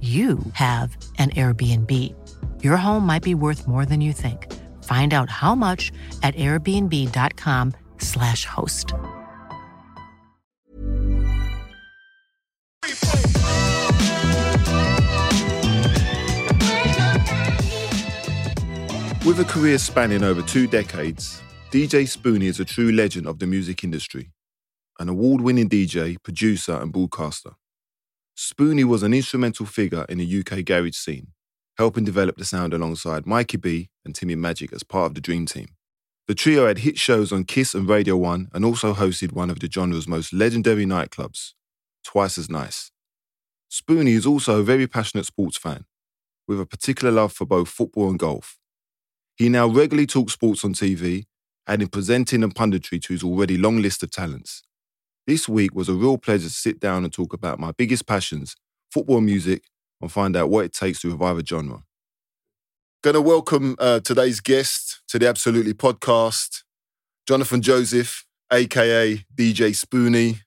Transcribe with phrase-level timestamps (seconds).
[0.00, 2.14] you have an Airbnb.
[2.62, 4.46] Your home might be worth more than you think.
[4.84, 5.90] Find out how much
[6.22, 8.94] at airbnb.com/slash host.
[19.26, 23.46] With a career spanning over two decades, DJ Spoony is a true legend of the
[23.46, 24.30] music industry,
[24.98, 27.50] an award winning DJ, producer, and broadcaster.
[28.40, 31.32] Spoony was an instrumental figure in the UK garage scene,
[31.76, 35.44] helping develop the sound alongside Mikey B and Timmy Magic as part of the Dream
[35.44, 35.70] Team.
[36.28, 39.58] The trio had hit shows on Kiss and Radio 1 and also hosted one of
[39.58, 41.54] the genre's most legendary nightclubs,
[42.04, 42.92] Twice as Nice.
[43.68, 45.84] Spoony is also a very passionate sports fan,
[46.46, 48.56] with a particular love for both football and golf.
[49.34, 51.24] He now regularly talks sports on TV,
[51.66, 54.62] adding presenting and punditry to his already long list of talents.
[55.28, 58.56] This week was a real pleasure to sit down and talk about my biggest passions,
[58.90, 59.62] football music,
[60.00, 61.82] and find out what it takes to revive a genre.
[63.02, 66.62] Gonna welcome uh, today's guest to the Absolutely podcast,
[67.28, 70.38] Johnathan Joseph, aka DJ Spoony.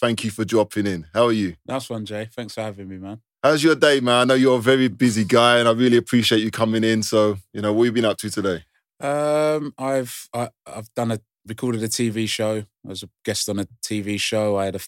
[0.00, 1.08] Thank you for dropping in.
[1.12, 1.56] How are you?
[1.66, 2.28] Nice one, Jay.
[2.32, 3.20] Thanks for having me, man.
[3.42, 4.20] How's your day, man?
[4.20, 7.02] I know you're a very busy guy, and I really appreciate you coming in.
[7.02, 8.62] So, you know, what have you been up to today?
[9.00, 12.58] Um, I've I, I've done a recorded a TV show.
[12.84, 14.56] I was a guest on a TV show.
[14.56, 14.80] I had a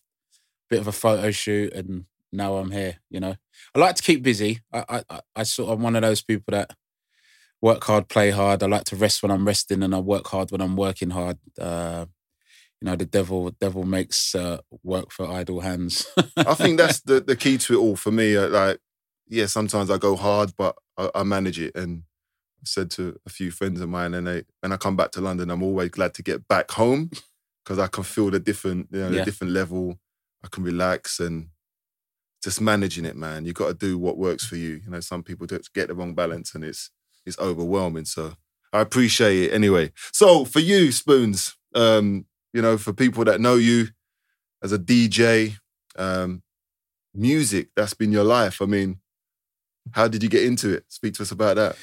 [0.70, 2.98] bit of a photo shoot, and now I'm here.
[3.10, 3.36] You know,
[3.74, 4.60] I like to keep busy.
[4.72, 6.72] I I, I- sort of one of those people that
[7.60, 8.62] work hard, play hard.
[8.62, 11.38] I like to rest when I'm resting, and I work hard when I'm working hard.
[11.58, 12.06] Uh,
[12.80, 16.06] you know, the devil devil makes uh, work for idle hands.
[16.36, 18.36] I think that's the, the key to it all for me.
[18.36, 18.78] Uh, Like,
[19.28, 21.74] yeah, sometimes I go hard, but I, I manage it.
[21.76, 22.04] And
[22.64, 25.50] said to a few friends of mine, and they, when I come back to London,
[25.50, 27.10] I'm always glad to get back home
[27.64, 29.98] because I can feel the different, you know, the different level.
[30.44, 31.48] I can relax and
[32.42, 33.44] just managing it, man.
[33.44, 34.80] You got to do what works for you.
[34.84, 36.90] You know, some people just get the wrong balance, and it's
[37.26, 38.06] it's overwhelming.
[38.06, 38.34] So
[38.72, 39.92] I appreciate it anyway.
[40.12, 43.88] So for you, Spoons, um, you know, for people that know you
[44.62, 45.56] as a DJ,
[45.96, 46.42] um,
[47.14, 48.62] music, that's been your life.
[48.62, 49.00] I mean,
[49.92, 50.84] how did you get into it?
[50.88, 51.76] Speak to us about that.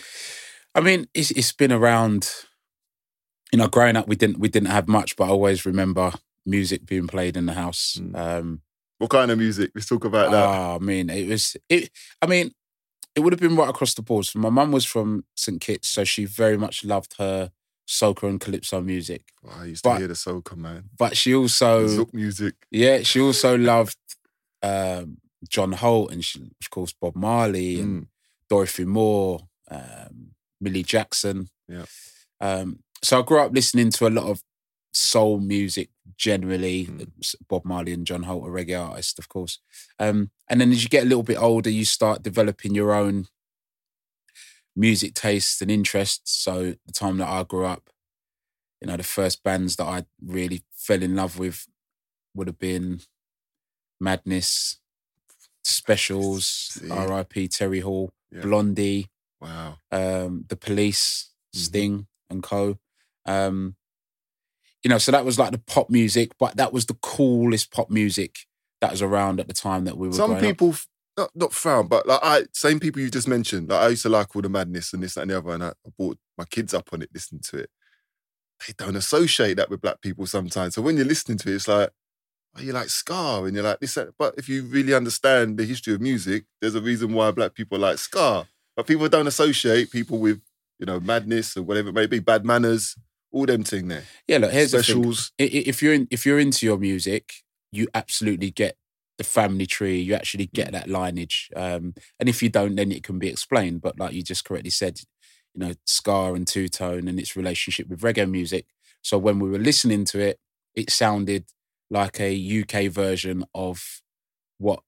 [0.77, 2.29] I mean, it's it's been around.
[3.51, 6.11] You know, growing up, we didn't we didn't have much, but I always remember
[6.45, 7.97] music being played in the house.
[7.99, 8.15] Mm.
[8.15, 8.61] Um,
[8.99, 9.71] What kind of music?
[9.75, 10.43] Let's talk about that.
[10.45, 11.89] oh, I mean, it was it.
[12.21, 12.51] I mean,
[13.15, 14.25] it would have been right across the board.
[14.25, 17.51] So my mum was from St Kitts, so she very much loved her
[17.87, 19.23] soca and calypso music.
[19.45, 20.89] Oh, I used but- to hear the soca, man.
[20.97, 22.55] But she also, Zouk music.
[22.69, 23.97] yeah, she also loved
[24.61, 25.17] um,
[25.47, 28.07] John Holt and she, of course Bob Marley and Mm.
[28.49, 30.31] Dorothy Moore, um,
[30.61, 31.49] Millie Jackson.
[31.67, 31.85] Yeah.
[32.41, 34.41] Um, so I grew up listening to a lot of
[34.93, 36.85] soul music generally.
[36.85, 37.35] Mm.
[37.47, 39.59] Bob Marley and John Holt are reggae artists, of course.
[39.99, 43.27] Um, and then as you get a little bit older, you start developing your own
[44.75, 46.31] music tastes and interests.
[46.31, 47.89] So the time that I grew up,
[48.81, 51.67] you know, the first bands that I really fell in love with
[52.35, 53.01] would have been
[53.99, 54.77] Madness,
[55.63, 56.79] Specials.
[56.89, 57.47] R.I.P.
[57.49, 58.41] Terry Hall, Yeah.
[58.41, 59.77] Blondie, Wow.
[59.91, 61.59] um, The Police, Mhm.
[61.59, 62.77] Sting, and Co.
[63.25, 63.75] Um,
[64.83, 67.89] you know, so that was like the pop music, but that was the coolest pop
[67.89, 68.39] music
[68.81, 70.13] that was around at the time that we were.
[70.13, 70.87] Some people, f-
[71.17, 73.69] not, not frown, but like I, same people you just mentioned.
[73.69, 75.63] Like I used to like all the madness and this that, and the other, and
[75.63, 77.69] I, I brought my kids up on it, listening to it.
[78.67, 80.75] They don't associate that with black people sometimes.
[80.75, 81.89] So when you're listening to it, it's like,
[82.55, 83.95] oh, you like ska, and you're like this.
[83.95, 84.09] That.
[84.17, 87.79] But if you really understand the history of music, there's a reason why black people
[87.79, 88.47] like ska.
[88.77, 90.39] But people don't associate people with,
[90.79, 92.95] you know, madness or whatever it may be, bad manners,
[93.31, 94.03] all them thing there.
[94.27, 95.01] Yeah, look, here's the thing.
[95.03, 95.31] Specials.
[95.39, 97.33] I- i- If you're in, if you're into your music,
[97.73, 98.77] you absolutely get
[99.17, 99.99] the family tree.
[99.99, 103.81] You actually get that lineage, um, and if you don't, then it can be explained.
[103.81, 104.99] But like you just correctly said,
[105.55, 108.67] you know, ska and two tone and its relationship with reggae music.
[109.01, 110.39] So when we were listening to it,
[110.75, 111.45] it sounded
[111.89, 114.01] like a UK version of
[114.59, 114.83] what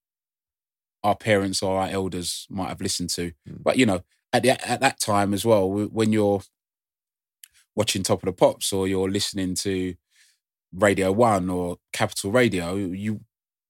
[1.03, 3.31] our parents or our elders might have listened to.
[3.47, 3.63] Mm.
[3.63, 4.03] But you know,
[4.33, 6.41] at the, at that time as well, when you're
[7.75, 9.95] watching Top of the Pops or you're listening to
[10.73, 13.21] Radio One or Capital Radio, you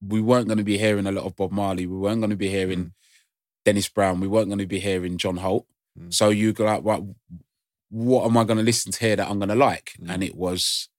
[0.02, 1.86] we weren't going to be hearing a lot of Bob Marley.
[1.86, 2.92] We weren't going to be hearing Mm.
[3.66, 4.20] Dennis Brown.
[4.20, 5.68] We weren't going to be hearing John Holt.
[6.00, 6.14] Mm.
[6.14, 7.04] So you go like, right,
[7.90, 9.94] what am I going to listen to here that I'm going to like?
[10.02, 10.14] Mm.
[10.14, 10.90] And it was,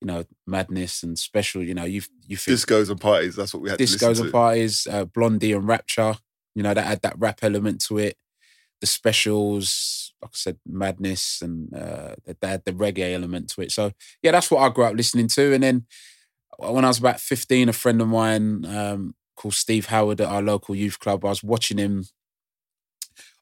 [0.00, 1.62] you know, madness and special.
[1.62, 3.36] You know, you you think Discos and parties.
[3.36, 6.14] That's what we had to discos and parties, uh, Blondie and Rapture.
[6.54, 8.16] You know, that had that rap element to it.
[8.80, 13.72] The specials, like I said, madness and uh, that had the reggae element to it.
[13.72, 13.92] So
[14.22, 15.52] yeah, that's what I grew up listening to.
[15.52, 15.86] And then
[16.58, 20.42] when I was about fifteen, a friend of mine um, called Steve Howard at our
[20.42, 22.04] local youth club, I was watching him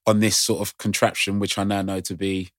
[0.07, 2.51] on this sort of contraption, which I now know to be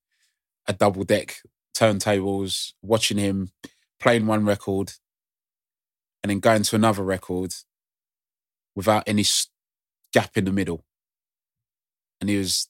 [0.67, 1.38] a double deck
[1.75, 3.51] turntables, watching him
[3.99, 4.94] playing one record
[6.23, 7.53] and then going to another record
[8.75, 9.25] without any
[10.13, 10.85] gap in the middle.
[12.19, 12.67] And he was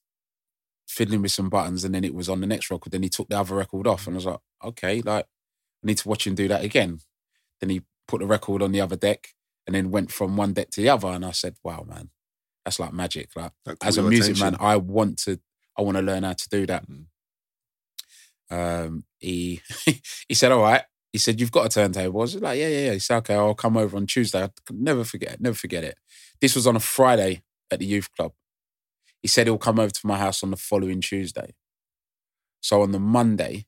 [0.88, 2.92] fiddling with some buttons and then it was on the next record.
[2.92, 5.98] Then he took the other record off and I was like, okay, like I need
[5.98, 7.00] to watch him do that again.
[7.60, 9.30] Then he put the record on the other deck
[9.66, 11.08] and then went from one deck to the other.
[11.08, 12.10] And I said, wow, man,
[12.68, 13.30] that's like magic.
[13.36, 14.60] Like as a music attention.
[14.60, 15.40] man, I want to
[15.78, 16.84] I want to learn how to do that.
[16.90, 17.06] Mm.
[18.50, 19.62] Um, he
[20.28, 20.84] he said, "All right."
[21.18, 23.34] He said, "You've got a turntable." I was like, "Yeah, yeah, yeah." He said, "Okay,
[23.34, 25.98] I'll come over on Tuesday." I could never forget, it, never forget it.
[26.42, 27.42] This was on a Friday
[27.72, 28.34] at the youth club.
[29.24, 31.56] He said he'll come over to my house on the following Tuesday.
[32.62, 33.66] So on the Monday,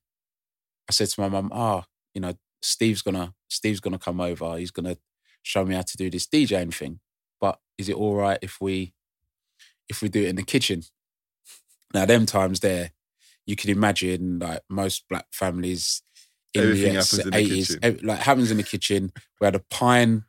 [0.88, 4.60] I said to my mum, "Ah, you know, Steve's gonna Steve's gonna come over.
[4.60, 4.98] He's gonna
[5.42, 7.00] show me how to do this DJing thing.
[7.42, 8.94] But is it all right if we
[9.90, 10.84] if we do it in the kitchen?"
[11.96, 12.92] Now, them times there,
[13.48, 16.04] you can imagine like most black families
[16.54, 18.00] in Everything the happens in the eighties, kitchen.
[18.08, 19.12] like happens in the kitchen.
[19.40, 20.26] We had a pine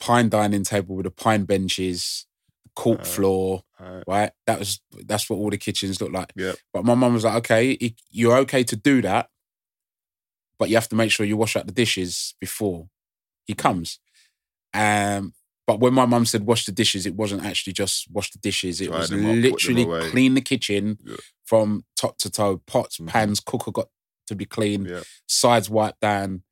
[0.00, 2.26] pine dining table with the pine benches,
[2.74, 4.04] cork Uh, floor, Alright.
[4.06, 4.30] right?
[4.46, 6.32] That was that's what all the kitchens looked like.
[6.36, 6.56] Yep.
[6.72, 9.30] But my mum was like, okay, you're okay to do that,
[10.58, 12.88] but you have to make sure you wash out the dishes before
[13.46, 13.98] he comes.
[14.74, 15.32] Um,
[15.66, 18.80] but when my mum said wash the dishes, it wasn't actually just wash the dishes.
[18.82, 21.16] It Dry was up, literally clean the kitchen Yeah.
[21.44, 22.58] from top to toe.
[22.66, 23.06] Pots, Mhm.
[23.08, 23.88] pans, cooker got
[24.26, 24.86] to be clean.
[24.86, 25.02] Yeah.
[25.26, 26.42] Sides wiped down.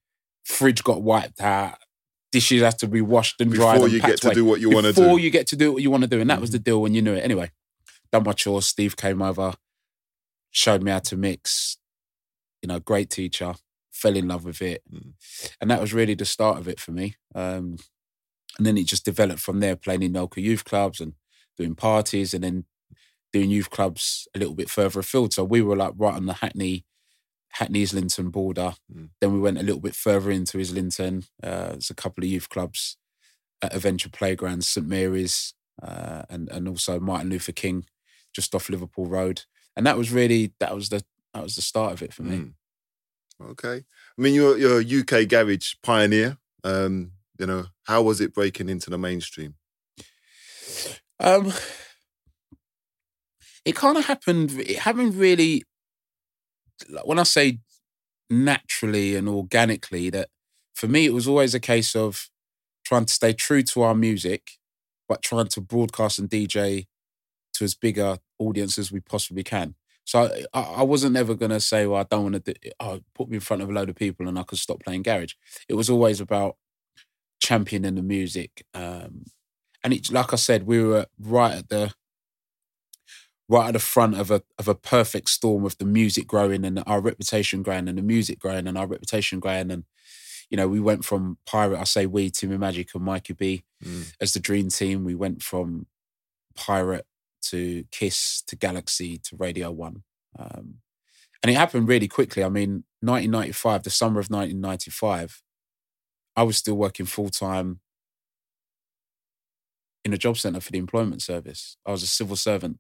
[0.44, 1.76] Fridge got wiped out.
[2.32, 3.74] Dishes have to be washed and dried.
[3.74, 5.22] Before and you get to away do what you want to before do.
[5.24, 6.20] you get to do what you want to do.
[6.20, 6.64] And that was the Mhm.
[6.64, 7.20] deal when you knew it.
[7.24, 7.50] Anyway,
[8.10, 8.66] done my chores.
[8.66, 9.54] Steve came over,
[10.50, 11.76] showed me how to mix.
[12.62, 13.54] You know, great teacher.
[13.92, 14.82] Fell in love with it.
[14.92, 15.12] Mm.
[15.60, 17.16] And that was really the start of it for me.
[17.34, 17.76] Um,
[18.56, 21.14] and then it just developed from there, playing in local youth clubs and
[21.58, 22.64] doing parties and then
[23.32, 25.32] doing youth clubs a little bit further afield.
[25.34, 26.84] So we were like right on the Hackney,
[27.52, 28.74] Hackney Islington border.
[28.94, 29.10] Mm.
[29.20, 31.24] Then we went a little bit further into Islington.
[31.42, 32.96] Uh, there's a couple of youth clubs
[33.60, 37.84] at Adventure Playground, St Mary's, uh, and and also Martin Luther King,
[38.34, 39.42] just off Liverpool Road.
[39.76, 41.04] And that was really that was the
[41.34, 42.36] that was the start of it for me.
[42.36, 42.52] Mm.
[43.50, 43.76] Okay.
[43.76, 46.38] I mean, you're you're a UK garage pioneer.
[46.64, 49.56] Um, you know, how was it breaking into the mainstream?
[51.18, 51.52] Um,
[53.64, 54.52] it kind of happened.
[54.52, 55.64] It happened really.
[57.04, 57.58] When I say
[58.30, 60.28] naturally and organically, that
[60.74, 62.28] for me it was always a case of
[62.84, 64.52] trying to stay true to our music,
[65.08, 66.86] but trying to broadcast and DJ
[67.54, 69.74] to as big a audience as we possibly can.
[70.04, 73.28] So I, I wasn't ever gonna say, "Well, I don't want to." Do, oh, put
[73.28, 75.34] me in front of a load of people and I could stop playing garage.
[75.68, 76.56] It was always about
[77.40, 78.64] championing the music.
[78.74, 79.24] Um,
[79.84, 81.92] and it's like I said, we were right at the
[83.52, 86.82] right at the front of a of a perfect storm of the music growing and
[86.86, 89.84] our reputation growing and the music growing and our reputation growing and
[90.50, 94.12] you know we went from pirate I say we Timmy Magic and Mikey B Mm.
[94.20, 95.86] as the dream team we went from
[96.54, 97.06] pirate
[97.50, 100.04] to Kiss to Galaxy to Radio One
[100.38, 100.66] um,
[101.42, 105.42] and it happened really quickly I mean 1995 the summer of 1995
[106.36, 107.80] I was still working full time
[110.04, 111.76] in a job centre for the employment service.
[111.86, 112.78] I was a civil servant.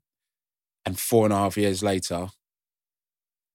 [0.84, 2.28] And four and a half years later,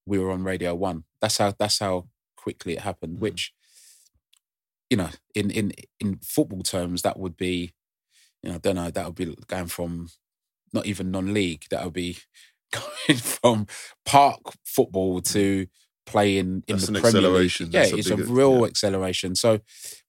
[0.06, 1.04] we were on Radio One.
[1.22, 2.08] That's how that's how
[2.38, 3.22] quickly it happened, Mhm.
[3.22, 3.54] which,
[4.90, 7.74] you know, in in in football terms, that would be,
[8.42, 10.10] you know, I don't know, that would be going from
[10.74, 12.18] not even non-league, that would be
[12.72, 13.68] going from
[14.06, 15.68] park football to
[16.06, 17.30] playing in That's the Premier.
[17.30, 17.52] League.
[17.60, 18.66] Yeah, That's a it's a real yeah.
[18.68, 19.36] acceleration.
[19.36, 19.60] So,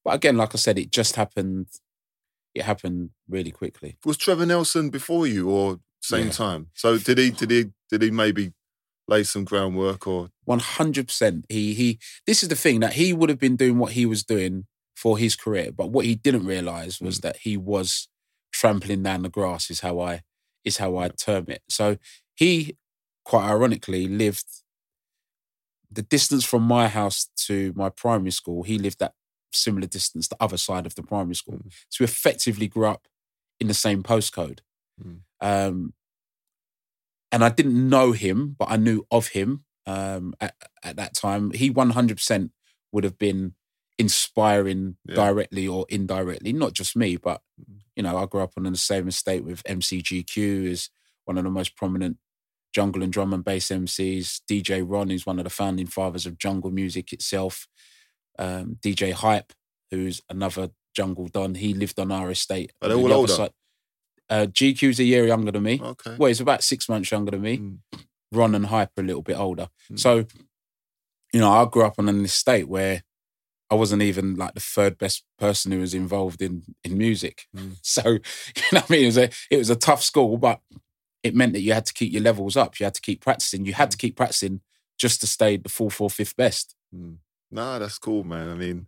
[0.04, 1.66] but again, like I said, it just happened
[2.54, 3.98] it happened really quickly.
[4.04, 6.32] Was Trevor Nelson before you or same Yeah.
[6.32, 6.66] time?
[6.74, 7.30] So did he?
[7.30, 7.66] Did he?
[7.90, 8.52] Did he maybe
[9.06, 10.30] lay some groundwork or?
[10.44, 11.44] One hundred percent.
[11.48, 11.98] He he.
[12.26, 15.16] This is the thing that he would have been doing what he was doing for
[15.18, 17.22] his career, but what he didn't realize was mm.
[17.22, 18.08] that he was
[18.52, 19.70] trampling down the grass.
[19.70, 20.22] Is how I
[20.64, 21.62] is how I term it.
[21.68, 21.96] So
[22.34, 22.76] he,
[23.24, 24.44] quite ironically, lived
[25.90, 28.62] the distance from my house to my primary school.
[28.62, 29.14] He lived that
[29.52, 31.54] similar distance, the other side of the primary school.
[31.54, 31.72] Mm.
[31.88, 33.08] So we effectively grew up
[33.58, 34.60] in the same postcode.
[35.02, 35.20] Mm.
[35.40, 35.94] Um,
[37.30, 41.50] and I didn't know him, but I knew of him um, at, at that time.
[41.52, 42.50] He 100%
[42.92, 43.54] would have been
[43.98, 45.16] inspiring Yeah.
[45.16, 47.42] directly or indirectly, not just me, but,
[47.96, 50.88] you know, I grew up on the same estate with MCGQ is
[51.24, 52.16] one of the most prominent
[52.72, 54.40] jungle and drum and bass MCs.
[54.50, 57.66] DJ Ron, who's one of the founding fathers of jungle music itself.
[58.38, 59.52] Um, DJ Hype,
[59.90, 61.56] who's another jungle don.
[61.56, 62.72] He lived on our estate.
[62.80, 63.32] Are they all the older?
[63.32, 63.50] side.
[64.30, 65.80] Uh, GQ's a year younger than me.
[65.82, 66.16] Okay.
[66.18, 67.58] Well, he's about six months younger than me.
[67.58, 67.78] Mm.
[68.32, 69.68] Ron and Hype are a little bit older.
[69.90, 69.98] Mm.
[69.98, 70.26] So,
[71.32, 73.02] you know, I grew up on an estate where
[73.70, 77.46] I wasn't even like the third best person who was involved in in music.
[77.56, 77.76] Mm.
[77.82, 79.02] So, you know what I mean?
[79.04, 80.60] It was a it was a tough school, but
[81.22, 82.78] it meant that you had to keep your levels up.
[82.78, 83.66] You had to keep practicing.
[83.66, 84.60] You had to keep practicing
[84.98, 86.74] just to stay the fourth, fourth, fifth best.
[86.94, 87.16] Mm.
[87.50, 88.50] Nah, that's cool, man.
[88.50, 88.86] I mean,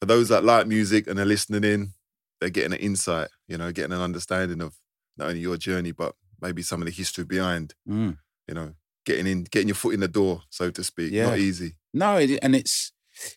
[0.00, 1.92] for those that like music and are listening in,
[2.40, 4.74] they're getting an insight, you know, getting an understanding of
[5.18, 8.16] not only your journey, but maybe some of the history behind, Mm.
[8.48, 11.12] you know, getting in, getting your foot in the door, so to speak.
[11.12, 11.26] Yeah.
[11.30, 11.74] Not easy.
[11.92, 12.92] No, and it's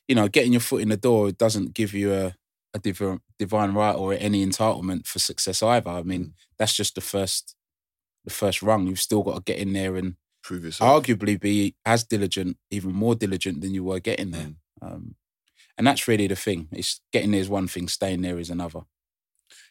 [0.08, 2.36] you know getting your foot in the door doesn't give you a
[2.76, 5.90] a div- divine right or any entitlement for success either.
[5.90, 6.34] I mean, Mm.
[6.58, 7.56] that's just the first
[8.26, 8.88] the first rung.
[8.88, 11.04] You've still got to get in there and Prove yourself.
[11.06, 14.54] arguably be as diligent, even more diligent than you were getting there.
[14.82, 14.92] Mm.
[14.94, 15.16] Um,
[15.78, 16.68] and that's really the thing.
[16.72, 18.82] It's getting there is one thing, staying there is another.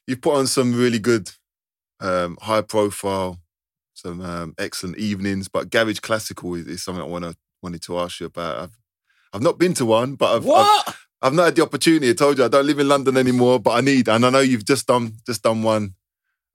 [0.06, 1.30] You've put on some really good,
[2.00, 3.40] um, high profile,
[3.94, 7.98] some um, excellent evenings, but Garage Classical is, is something I want to wanted to
[7.98, 8.58] ask you about.
[8.58, 8.78] I've
[9.32, 11.06] I've not been to one, but I've, I've?
[11.22, 12.10] I've not had the opportunity.
[12.10, 14.40] I told you I don't live in London anymore, but I need, and I know
[14.40, 15.94] you've just done just done one,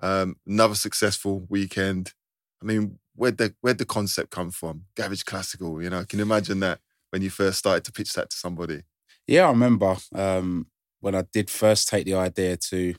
[0.02, 2.14] um, another successful weekend.
[2.62, 4.84] I mean, where'd the where'd the concept come from?
[4.96, 6.04] Garage classical, you know.
[6.04, 6.80] Can you imagine that
[7.12, 8.84] when you first started to pitch that to somebody?
[9.26, 10.68] Yeah, I remember um,
[11.00, 12.96] when I did first take the idea to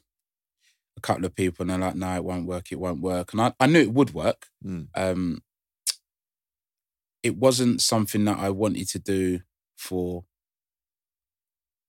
[0.99, 2.71] a couple of people, and they're like, "No, it won't work.
[2.73, 4.47] It won't work." And I, I knew it would work.
[4.64, 4.88] Mm.
[4.95, 5.43] Um,
[7.23, 9.40] it wasn't something that I wanted to do
[9.76, 10.25] for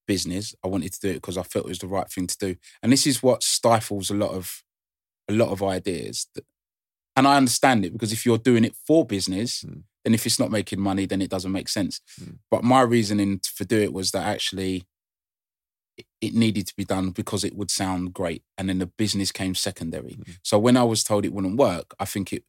[0.07, 0.55] business.
[0.63, 2.55] I wanted to do it because I felt it was the right thing to do.
[2.81, 4.63] And this is what stifles a lot of
[5.27, 6.27] a lot of ideas.
[7.15, 9.83] And I understand it because if you're doing it for business, Mm.
[10.03, 12.01] then if it's not making money, then it doesn't make sense.
[12.19, 12.39] Mm.
[12.49, 14.85] But my reasoning for do it was that actually
[16.21, 18.43] it- needed to be done because it would sound great.
[18.57, 20.11] And then the business came secondary.
[20.19, 20.37] Mm.
[20.43, 22.43] So when I was told it wouldn't work, I think it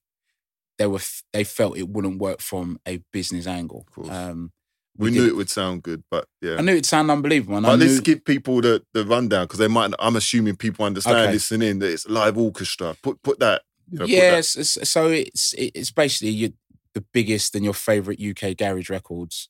[0.78, 1.00] they were
[1.32, 3.86] they felt it wouldn't work from a business angle.
[4.08, 4.52] Um,
[4.96, 6.56] We, did- knew it would sound good, but yeah.
[6.56, 7.56] I knew it'd sound unbelievable.
[7.58, 9.92] And I but let's knew, give people the, the rundown because they might.
[9.98, 11.32] I'm assuming people understand Okay.
[11.32, 12.96] listening that it's live orchestra.
[13.02, 13.62] Put put that.
[13.90, 16.52] You know, yes, it's- so it's it's basically you,
[16.94, 19.48] the biggest and your favorite UK garage records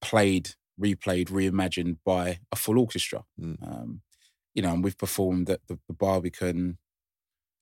[0.00, 3.24] played, replayed, reimagined by a full orchestra.
[3.40, 3.56] Mm.
[3.62, 4.00] Um,
[4.54, 6.78] you know, and we've performed at the, the Barbican,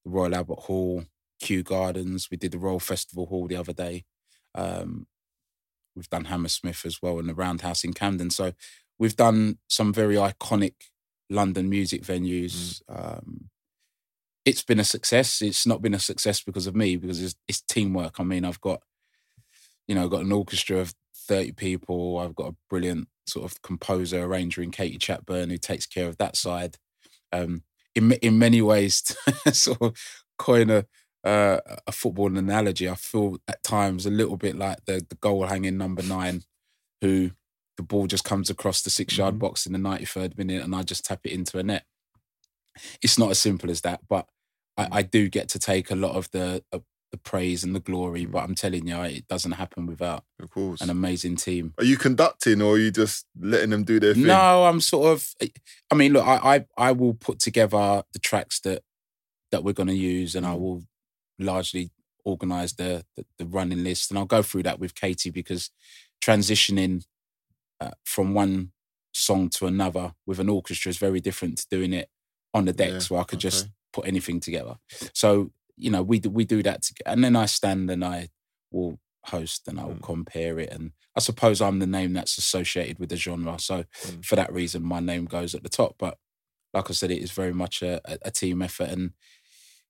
[0.04, 1.04] the Royal Albert Hall,
[1.40, 2.28] Kew Gardens.
[2.30, 4.04] We did the Royal Festival Hall the other day.
[4.54, 5.06] Um,
[5.94, 8.30] we've done Hammersmith as well and the Roundhouse in Camden.
[8.30, 8.52] So
[8.98, 10.74] we've done some very iconic
[11.28, 12.80] London music venues.
[12.88, 13.50] Um,
[14.44, 15.42] it's been a success.
[15.42, 18.18] It's not been a success because of me, because it's, it's teamwork.
[18.18, 18.80] I mean, I've got,
[19.86, 20.94] you know, I've got an orchestra of
[21.28, 22.18] 30 people.
[22.18, 26.18] I've got a brilliant sort of composer, arranger in Katie Chatburn who takes care of
[26.18, 26.78] that side.
[27.32, 27.62] Um,
[27.94, 29.96] in, in many ways, to sort of
[30.38, 30.86] coin a,
[31.24, 35.46] uh, a football analogy, I feel at times a little bit like the, the goal
[35.46, 36.42] hanging number nine
[37.02, 37.32] who
[37.76, 39.38] the ball just comes across the six yard Mhm.
[39.40, 41.84] box in the 93rd minute and I just tap it into a net.
[43.02, 44.26] It's not as simple as that, but
[44.76, 47.80] I, I do get to take a lot of the uh, the praise and the
[47.80, 48.26] glory.
[48.26, 50.80] But I'm telling you, it doesn't happen without of course.
[50.80, 51.74] an amazing team.
[51.78, 54.26] Are you conducting or are you just letting them do their thing?
[54.26, 55.34] No, I'm sort of.
[55.90, 58.82] I mean, look, I I, I will put together the tracks that
[59.50, 60.60] that we're going to use, and I Mm.
[60.60, 60.82] will
[61.38, 61.90] largely
[62.24, 65.70] organise the, the the running list, and I'll go through that with Katie because
[66.22, 67.04] transitioning
[67.80, 68.72] uh, from one
[69.12, 72.08] song to another with an orchestra is very different to doing it
[72.54, 74.76] on the Yeah, decks where I could just put anything together.
[75.14, 78.30] So you know, we do, we do that, together, and then I stand and I
[78.70, 80.02] will host and I will Mm.
[80.02, 83.58] compare it, and I suppose I'm the name that's associated with the genre.
[83.60, 84.24] So Mm.
[84.24, 85.96] for that reason, my name goes at the top.
[85.98, 86.18] But
[86.74, 89.12] like I said, it is very much a, a, a team effort, and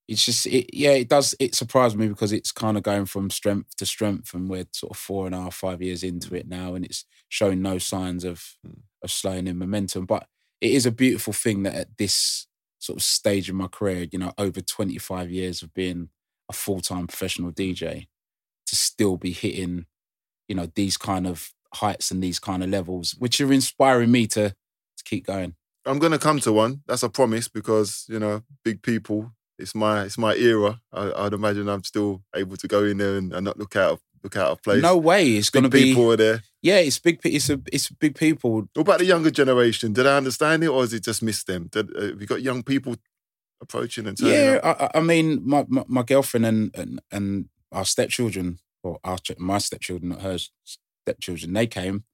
[0.09, 1.35] it's just it, yeah, it does.
[1.39, 4.93] It surprised me because it's kind of going from strength to strength, and we're sort
[4.93, 8.25] of four and a half, five years into it now, and it's showing no signs
[8.25, 8.83] of Mm.
[9.03, 10.07] of slowing in momentum.
[10.07, 10.29] But
[10.61, 12.48] it is a beautiful thing that at this
[12.79, 16.11] sort of stage in my career, you know, over twenty five years of being
[16.49, 18.07] a full time professional DJ,
[18.67, 19.87] to still be hitting,
[20.49, 24.27] you know, these kind of heights and these kind of levels, which are inspiring me
[24.29, 25.55] to to keep going.
[25.85, 26.83] I'm gonna come to one.
[26.87, 29.33] That's a promise because you know, big people.
[29.59, 30.81] It's my it's my era.
[30.93, 33.93] I, I'd imagine I'm still able to go in there and, and not look out
[33.93, 34.83] of, look out of place.
[34.83, 35.85] No way, it's going to be.
[35.95, 36.43] people are there.
[36.63, 37.21] Yeah, it's big.
[37.25, 37.61] It's a.
[37.73, 38.69] It's big people.
[38.75, 39.93] What about the younger generation?
[39.93, 41.69] Did I understand it, or is it just missed them?
[41.71, 42.97] Did, uh, have you got young people
[43.61, 44.91] approaching and turning Yeah, up?
[44.95, 49.59] I, I- mean, my, my my girlfriend and and and our stepchildren, or our my
[49.59, 50.51] stepchildren, not hers,
[51.07, 51.53] stepchildren.
[51.53, 52.05] They came.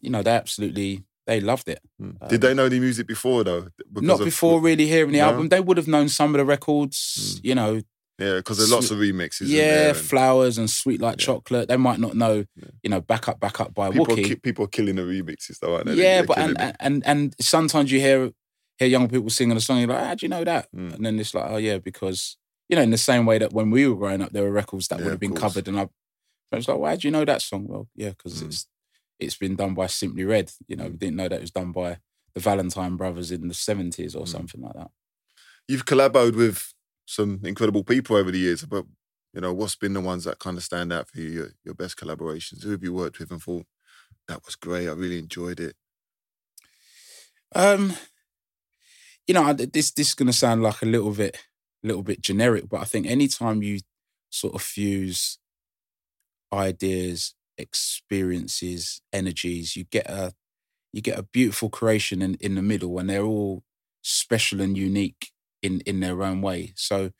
[0.00, 1.80] You know, they absolutely they loved it.
[2.00, 2.28] Mm.
[2.28, 3.68] Did they know the music before though?
[3.92, 5.24] Because Not of- before really hearing the No?
[5.30, 5.48] album.
[5.48, 7.40] They would have known some of the records.
[7.42, 7.80] You know,
[8.18, 9.46] Yeah, because there's lots of remixes.
[9.48, 11.26] yeah, there and flowers and sweet like Yeah.
[11.26, 11.68] chocolate.
[11.68, 12.46] They might not know.
[12.56, 12.68] Yeah.
[12.82, 14.24] You know, back up, back up by people, are Wookie.
[14.24, 15.94] ki- people are killing the remixes though, aren't they?
[15.94, 18.30] yeah, They're but killing and, and and sometimes you hear
[18.78, 20.68] hear young people singing a song, you're like, how do you know that?
[20.74, 20.94] Mm.
[20.94, 22.36] And then it's like, oh yeah, because
[22.68, 24.88] you know, in the same way that when we were growing up, there were records
[24.88, 25.40] that Yeah, would have been course.
[25.54, 25.88] covered, and I,
[26.52, 27.66] I was like, why do you know that song?
[27.68, 28.46] Well, yeah, because Mm.
[28.46, 28.66] it's
[29.20, 30.52] it's been done by Simply Red.
[30.68, 31.98] You know, we didn't know that it was done by
[32.34, 34.28] the Valentine Brothers in the seventies or Mm.
[34.28, 34.90] something like that.
[35.68, 36.72] You've collaborated with
[37.06, 38.84] some incredible people over the years, but
[39.32, 41.74] you know, what's been the ones that kind of stand out for you, your, your
[41.74, 42.62] best collaborations?
[42.64, 43.66] Who have you worked with and thought
[44.28, 44.88] that was great?
[44.88, 45.76] I really enjoyed it.
[47.54, 47.92] Um,
[49.26, 51.36] you know, this this is to sound like a little bit,
[51.82, 53.80] little bit generic, but I think anytime you
[54.30, 55.38] sort of fuse
[56.52, 60.32] ideas, experiences, energies, you get a
[60.92, 63.64] you get a beautiful creation in in the middle, and they're all
[64.02, 65.32] special and unique
[65.66, 66.72] in in their own way.
[66.76, 67.10] So,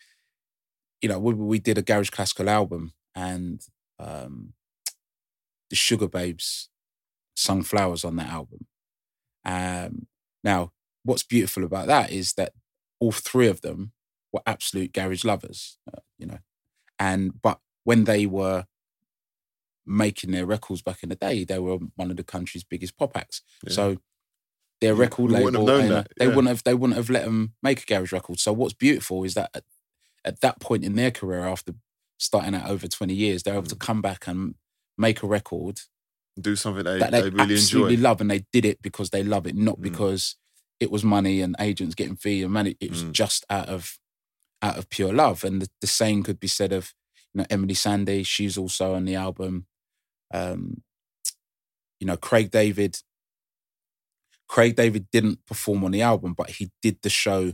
[1.03, 3.61] you know, we we did a garage classical album, and
[3.99, 4.53] um,
[5.71, 6.69] the Sugababes
[7.35, 8.67] sung flowers on that album.
[9.45, 10.07] Um,
[10.43, 10.73] now,
[11.05, 12.53] what's beautiful about that is that
[13.01, 13.93] all three of them
[14.33, 16.39] were absolute garage lovers, uh, you know.
[16.99, 18.65] And but when they were
[19.85, 23.17] making their records back in the day, they were one of the country's biggest pop
[23.17, 23.43] acts.
[23.65, 23.73] Yeah.
[23.73, 23.97] So
[24.81, 26.35] their record label, wouldn't have known that, they yeah.
[26.35, 28.39] wouldn't have they wouldn't have let them make a garage record.
[28.41, 29.65] So what's beautiful is that at,
[30.25, 31.73] at that point in their career, after
[32.19, 34.55] starting out over twenty years, they're able to come back and
[34.99, 35.81] make a record
[36.41, 38.09] Do something they, that they, they really absolutely enjoy.
[38.09, 39.83] love, and they did it because they love it, not Mm.
[39.83, 40.37] because
[40.81, 42.77] it was money and agents getting fee and money.
[42.81, 43.13] It was Mm.
[43.13, 43.99] just out of
[44.63, 45.45] out of pure love.
[45.45, 46.93] And the, the same could be said of
[47.33, 48.27] you know Emeli Sandé.
[48.27, 49.67] She's also on the album.
[50.35, 50.83] Um,
[52.01, 52.99] you know Craig David.
[54.49, 57.53] Craig David didn't perform on the album, but he did the show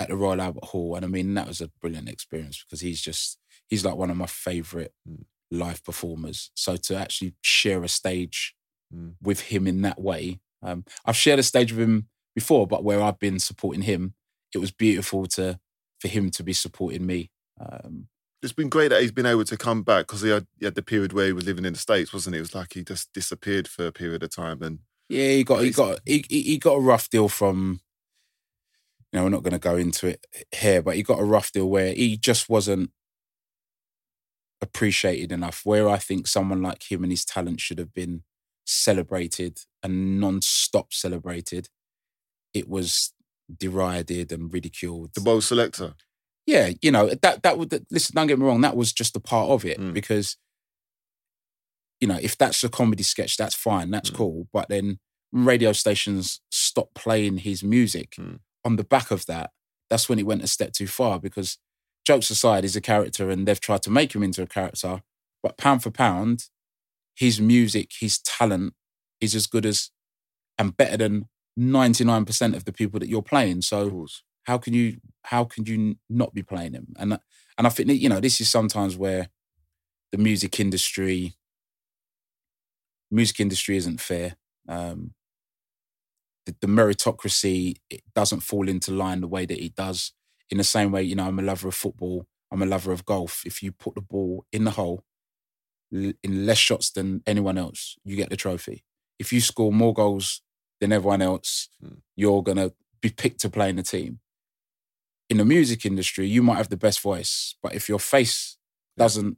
[0.00, 3.00] at the Royal Albert Hall, and I mean that was a brilliant experience because he's
[3.00, 5.24] just he's like one of my favorite Mm.
[5.50, 6.50] live performers.
[6.54, 8.54] So to actually share a stage
[8.94, 9.14] Mm.
[9.20, 13.02] with him in that way, um, I've shared a stage with him before, but where
[13.02, 14.14] I've been supporting him,
[14.54, 15.58] it was beautiful to
[16.00, 17.30] for him to be supporting me.
[17.60, 18.08] Um,
[18.40, 20.76] It's been great that he's been able to come back because he had, he had
[20.76, 22.38] the period where he was living in the States, wasn't it?
[22.38, 24.62] It was like he just disappeared for a period of time.
[24.62, 27.80] And yeah, he got he got he, he got a rough deal from.
[29.12, 31.50] You know, we're not going to go into it here, but he got a rough
[31.50, 32.90] deal where he just wasn't
[34.60, 35.62] appreciated enough.
[35.64, 38.22] Where I think someone like him and his talent should have been
[38.66, 41.68] celebrated and non-stop celebrated,
[42.52, 43.12] it was
[43.56, 45.12] derided and ridiculed.
[45.14, 45.94] the Bo' Selecta.
[46.46, 48.14] yeah, you know that that would listen.
[48.14, 49.94] Don't get me wrong, that was just a part of it Mm.
[49.94, 50.36] because
[52.00, 54.14] you know if that's a comedy sketch, that's fine, that's Mm.
[54.16, 54.48] cool.
[54.52, 54.98] But then
[55.32, 58.40] radio stations stopped playing his music Mm.
[58.64, 59.50] on the back of that.
[59.90, 61.58] That's when it went a step too far because
[62.06, 65.02] jokes aside, he's a character and they've tried to make him into a character.
[65.42, 66.44] But pound for pound,
[67.14, 68.74] his music, his talent
[69.20, 69.90] is as good as
[70.58, 73.62] and better than 99% of the people that you're playing.
[73.62, 74.06] So
[74.44, 77.18] how can you how can you not be playing him and
[77.58, 79.28] and i think you know this is sometimes where
[80.10, 81.34] the music industry
[83.10, 84.36] music industry isn't fair
[84.68, 85.14] um
[86.46, 90.12] the, the meritocracy it doesn't fall into line the way that it does
[90.50, 93.04] in the same way you know i'm a lover of football i'm a lover of
[93.04, 95.04] golf if you put the ball in the hole
[95.92, 98.84] in less shots than anyone else you get the trophy
[99.18, 100.42] if you score more goals
[100.80, 101.98] than everyone else Mm.
[102.16, 104.20] you're gonna be picked to play in the team
[105.30, 108.56] in the music industry, you might have the best voice, but if your face
[108.96, 109.36] doesn't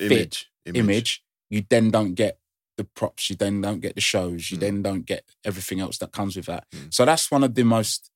[0.00, 0.50] Image.
[0.80, 1.24] image.
[1.50, 2.38] you then don't get
[2.78, 4.60] the props, you then don't get the shows, you Mm.
[4.60, 6.64] then don't get everything else that comes with that.
[6.74, 6.94] Mm.
[6.94, 8.10] So that's one of the most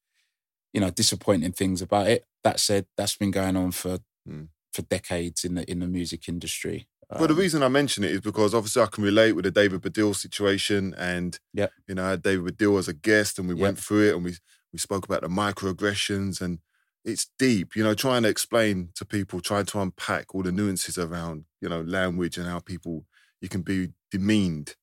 [0.75, 2.25] you know, disappointing things about it.
[2.44, 4.48] That said, that's been going on for Mm.
[4.72, 6.88] for decades in the in the music industry.
[7.11, 9.51] But the Um, reason I mention it is because obviously I can relate with the
[9.51, 11.72] David Baddiel situation, and Yep.
[11.88, 13.61] you know I had David Baddiel as a guest, and we Yep.
[13.62, 14.37] went through it, and we
[14.72, 16.61] we spoke about the microaggressions, and
[17.05, 17.77] it's deep.
[17.77, 21.68] You know, trying to explain to people, trying to unpack all the nuances around you
[21.68, 23.05] know language and how people
[23.43, 24.77] you can be demeaned.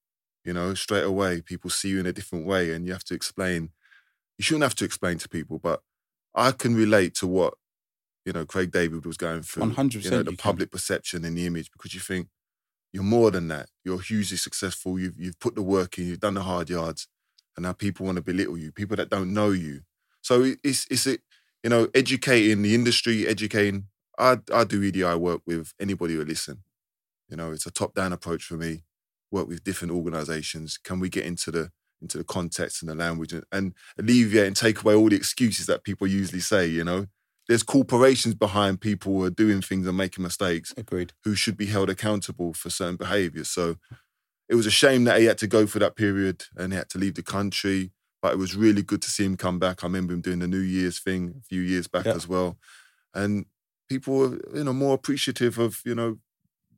[0.46, 3.16] You know, straight away people see you in a different way, and you have to
[3.16, 3.72] explain.
[4.38, 5.82] You shouldn't have to explain to people, but
[6.36, 7.56] I can relate to what
[8.26, 9.64] you know Craig David was going through.
[9.72, 10.44] 100% You know, the you can.
[10.52, 12.30] public perception and the image because you think
[12.94, 13.70] you're more than that.
[13.86, 15.00] You're hugely successful.
[15.00, 16.08] You've you've put the work in.
[16.08, 17.08] You've done the hard yards,
[17.56, 18.72] and now people want to belittle you.
[18.72, 19.82] People that don't know you.
[20.22, 21.18] So it- it's it's a,
[21.64, 23.88] you know educating the industry, educating.
[24.18, 26.64] I I do EDI work with anybody who listen.
[27.30, 28.84] You know, it's a top down approach for me.
[29.32, 30.78] Work with different organisations.
[30.78, 34.56] Can we get into the into the context and the language and, and alleviate and
[34.56, 36.66] take away all the excuses that people usually say?
[36.68, 37.08] You know,
[37.48, 41.14] there's corporations behind people who are doing things and making mistakes agreed.
[41.24, 43.50] who should be held accountable for certain behaviours.
[43.50, 43.76] So
[44.48, 46.90] it was a shame that he had to go for that period and he had
[46.90, 47.92] to leave the country.
[48.22, 49.84] But it was really good to see him come back.
[49.84, 52.14] I remember him doing the New Year's thing a few years back Yeah.
[52.16, 52.58] as well.
[53.14, 53.46] And
[53.88, 56.18] people were, you know, more appreciative of, you know,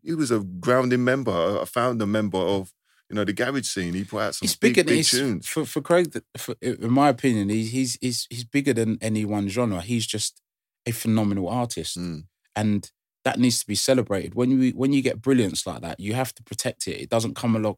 [0.04, 2.72] he was a grounding member, a founder member of,
[3.10, 3.94] you know, the garage scene.
[3.94, 5.48] He put out some He's big, bigger than big tunes.
[5.48, 6.22] for for Craig.
[6.38, 9.82] For, in my opinion, he's he's he's he's bigger than any one genre.
[9.82, 10.42] He's just
[10.86, 12.26] a phenomenal artist, Mm.
[12.56, 12.90] and
[13.24, 14.34] that needs to be celebrated.
[14.34, 17.02] When you when you get brilliance like that, you have to protect it.
[17.02, 17.76] It doesn't come along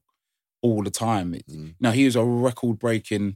[0.62, 1.34] all the time.
[1.34, 1.76] It, Mm.
[1.80, 3.36] No, he was a record breaking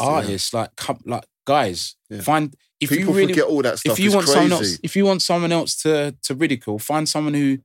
[0.00, 0.60] Artist, yeah.
[0.60, 2.20] Like come, like guys, Yeah.
[2.22, 3.92] find if People you really forget all that stuff.
[3.92, 4.38] if you want crazy.
[4.40, 7.58] someone else if you want someone else to to ridicule, find someone who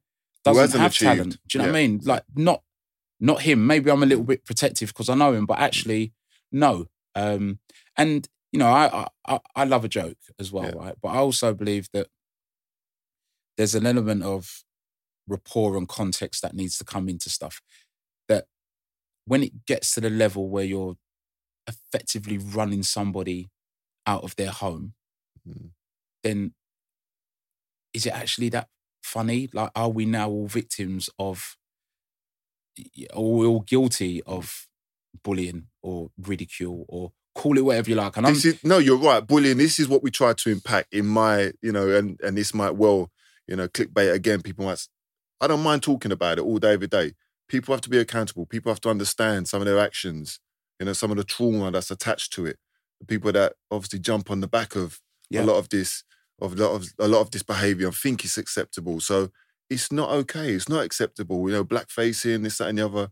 [0.43, 1.09] doesn't have achieved.
[1.17, 1.37] talent.
[1.47, 2.01] Do you know what I mean?
[2.03, 2.63] Like not
[3.19, 3.65] not him.
[3.67, 6.13] Maybe I'm a little bit protective because I know him, but actually
[6.51, 6.87] no.
[7.15, 7.59] Um,
[7.95, 10.71] and you know, I I I- I love a joke as well, Yeah.
[10.75, 10.95] right?
[11.01, 12.07] But I also believe that
[13.57, 14.63] there's an element of
[15.27, 17.61] rapport and context that needs to come into stuff.
[18.27, 18.45] That
[19.25, 20.97] when it gets to the level where you're
[21.67, 23.49] effectively running somebody
[24.05, 24.95] out of their home,
[25.47, 25.71] Mm.
[26.23, 26.53] then
[27.93, 28.69] is it actually that
[29.03, 29.49] funny?
[29.53, 31.57] Like, are we now all victims of,
[33.13, 34.67] are we all guilty of
[35.23, 38.17] bullying or ridicule or call it whatever you like?
[38.17, 39.25] And I'm, is no, you're right.
[39.25, 39.57] Bullying.
[39.57, 42.75] This is what we try to impact in my, you know, and and this might
[42.75, 43.11] well,
[43.47, 44.41] you know, clickbait again.
[44.41, 44.87] People might.
[45.41, 47.13] I don't mind talking about it all day, every day.
[47.47, 48.45] People have to be accountable.
[48.45, 50.39] People have to understand some of their actions.
[50.79, 52.57] You know, some of the trauma that's attached to it.
[52.99, 55.43] The people that obviously jump on the back of Yeah.
[55.43, 56.03] a lot of this,
[56.43, 58.99] of a lot of a lot of this behaviour, and think it's acceptable.
[58.99, 59.29] So
[59.69, 60.51] it's not okay.
[60.51, 61.49] It's not acceptable.
[61.49, 63.09] You know, blackfacing, this, that, and the other.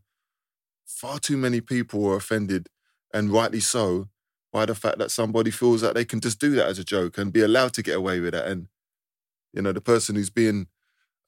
[0.86, 2.68] Far too many people are offended,
[3.14, 4.10] and rightly so,
[4.52, 7.18] by the fact that somebody feels that they can just do that as a joke
[7.18, 8.46] and be allowed to get away with it.
[8.46, 8.68] And,
[9.54, 10.68] you know, the person who's being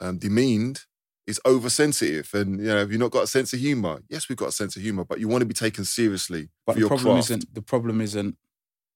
[0.02, 0.82] um, demeaned
[1.26, 2.30] is oversensitive.
[2.34, 4.02] And, you know, have you not got a sense of humor?
[4.10, 6.74] Yes, we've got a sense of humor, but you want to be taken seriously but
[6.74, 7.30] for the your problem craft.
[7.30, 8.36] isn't the problem isn't,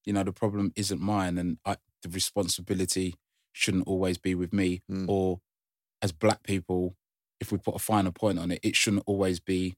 [0.04, 3.16] you know, the problem isn't mine, and I, the responsibility
[3.54, 4.82] shouldn't always be with me.
[4.92, 5.06] Mm.
[5.08, 5.42] Or
[6.02, 6.96] as black people,
[7.40, 9.76] if we put a finer point on it, it shouldn't always be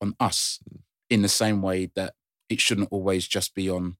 [0.00, 0.58] on us.
[0.70, 0.80] Mm.
[1.10, 2.14] In the same way that
[2.48, 3.96] it shouldn't always just be on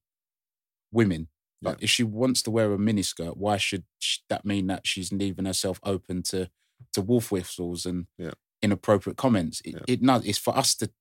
[0.91, 1.27] women.
[1.61, 3.85] Like if she wants to wear a miniskirt, why should
[4.29, 6.49] that mean that she's leaving herself open to
[6.91, 8.33] to wolf whistles and Yeah.
[8.61, 9.61] inappropriate comments?
[9.63, 9.83] It, Yeah.
[9.87, 10.91] it no, it's for us to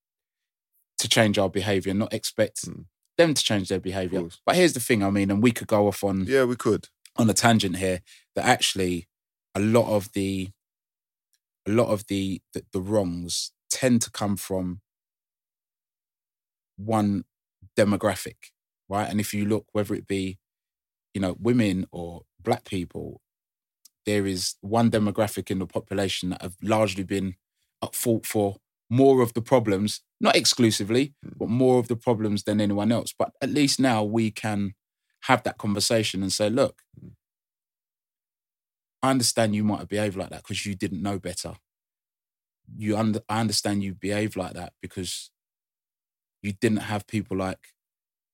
[0.98, 2.87] to change our behavior, not expect Mm.
[3.18, 4.22] Them to change their behavior.
[4.46, 6.88] But here's the thing: I mean, and we could go off on Yeah, we could.
[7.16, 8.01] on a tangent here
[8.35, 9.09] that actually
[9.55, 10.51] a lot of the
[11.66, 14.81] a lot of the the, the wrongs tend to come from
[16.77, 17.25] one
[17.77, 18.37] demographic
[18.88, 20.38] right and if you look whether it be
[21.14, 23.20] you know women or black people
[24.07, 27.37] there is one demographic in the population that have largely been
[27.83, 28.57] at fault for
[29.00, 31.33] more of the problems not exclusively hmm.
[31.38, 34.74] but more of the problems than anyone else but at least now we can
[35.26, 36.83] have that conversation and say look
[39.02, 41.55] I understand you might have behaved like that because you didn't know better.
[42.76, 45.31] You under, I understand you behave like that because
[46.40, 47.59] you didn't have people like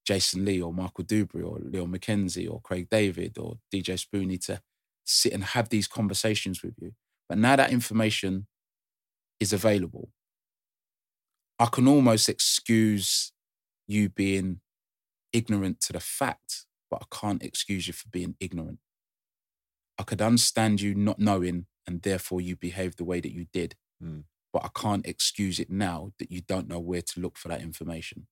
[0.06, 4.60] Jason Lee or Michael Dubry or Leo McKenzie or Craig David or DJ Spoony to
[5.04, 6.92] sit and have these conversations with you.
[7.28, 8.46] But now that information
[9.40, 10.10] is available,
[11.58, 13.32] I can almost excuse
[13.86, 14.60] you being
[15.32, 18.78] ignorant to the fact, but I can't excuse you for being ignorant.
[19.98, 23.74] I could understand you not knowing and therefore you behaved the way that you did.
[24.02, 24.24] Mm.
[24.52, 27.60] But I can't excuse it now that you don't know where to look for that
[27.60, 28.26] information.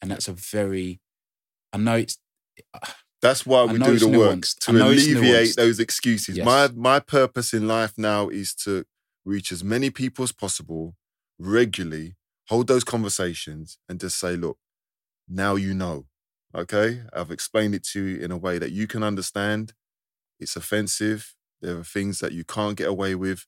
[0.00, 1.00] And that's a very,
[1.72, 2.18] I know it's,
[3.22, 6.36] That's why we do the work to I know it's alleviate those excuses.
[6.36, 6.44] Yes.
[6.44, 8.84] My my purpose in life now is to
[9.24, 10.96] reach as many people as possible
[11.38, 12.16] regularly,
[12.48, 14.58] hold those conversations, and just say, look,
[15.28, 16.06] now you know.
[16.54, 19.74] Okay, I've explained it to you in a way that you can understand.
[20.40, 21.34] It's offensive.
[21.60, 23.46] There are things that you can't get away with.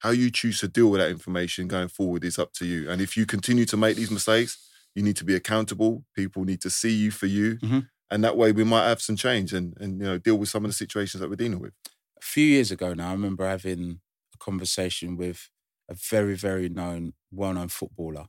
[0.00, 2.90] How you choose to deal with that information going forward is up to you.
[2.90, 4.58] And if you continue to make these mistakes,
[4.94, 6.04] you need to be accountable.
[6.14, 7.58] People need to see you for you.
[7.58, 7.88] Mhm.
[8.10, 10.64] And that way we might have some change and, and you know deal with some
[10.64, 11.74] of the situations that we're dealing with.
[12.18, 14.00] a few years ago now, I remember having
[14.34, 15.50] a conversation with
[15.88, 18.26] a very, very known, well-known footballer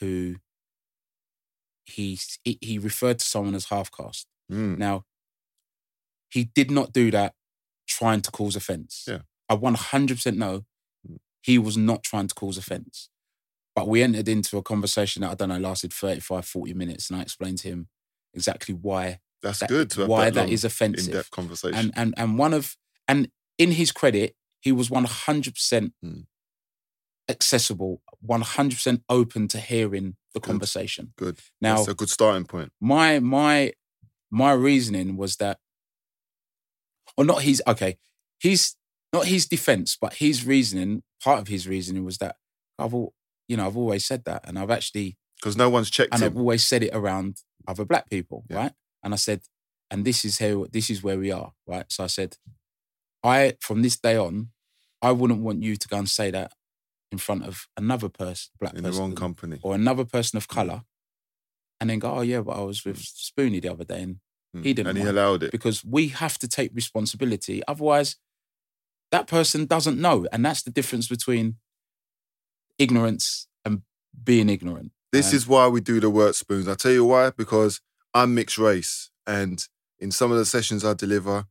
[0.00, 0.36] who
[1.84, 4.26] he he referred to someone as half caste.
[4.50, 4.78] Mm.
[4.78, 5.04] Now,
[6.30, 7.34] he did not do that
[7.86, 9.04] trying to cause offense.
[9.06, 9.20] Yeah.
[9.48, 10.64] I 100% know
[11.08, 11.18] Mm.
[11.42, 13.08] he was not trying to cause offense.
[13.76, 17.18] But we entered into a conversation that I don't know lasted 35, 40 minutes, and
[17.18, 17.88] I explained to him
[18.34, 21.78] exactly why That's that, good why that, that is offensive in-depth conversation.
[21.78, 22.76] and and and one of
[23.06, 26.26] and in his credit, he was one hundred percent Mm.
[27.28, 30.48] accessible, one hundred percent open to hearing the Good.
[30.50, 31.12] conversation.
[31.16, 31.38] good.
[31.60, 32.70] Now, That's a good starting point.
[32.80, 33.72] my my
[34.30, 35.58] my reasoning was that,
[37.16, 37.62] or not his.
[37.66, 37.98] Okay,
[38.38, 38.76] he's
[39.12, 41.02] not his defense, but his reasoning.
[41.22, 42.36] Part of his reasoning was that
[42.78, 43.14] I've all
[43.48, 46.32] you know I've always said that, and I've actually Because no one's checked and him.
[46.32, 48.56] I've always said it around other black people, Yeah.
[48.56, 48.72] right?
[49.02, 49.40] And I said,
[49.90, 51.86] and this is how this is where we are, right?
[51.90, 52.36] So I said,
[53.24, 54.50] I from this day on,
[55.00, 56.52] I wouldn't want you to go and say that
[57.12, 59.58] in front of another person, black in the person, wrong company.
[59.62, 60.82] or another person of color,
[61.80, 64.16] and then go, oh yeah, but I was with Spoony the other day, and
[64.54, 64.64] Mm.
[64.64, 65.50] he didn't And he allowed it.
[65.50, 67.62] because we have to take responsibility.
[67.68, 68.16] Otherwise,
[69.10, 71.56] that person doesn't know, and that's the difference between
[72.78, 73.82] ignorance and
[74.22, 74.92] being ignorant.
[75.12, 76.68] This is why we do the work spoons.
[76.68, 77.80] I tell you why, because
[78.12, 79.10] I'm mixed race.
[79.26, 79.66] And
[79.98, 81.46] in some of the sessions I deliver,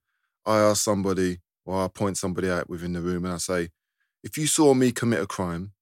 [0.45, 3.69] I ask somebody or I point somebody out within the room and I say,
[4.25, 5.73] if you saw me commit a crime,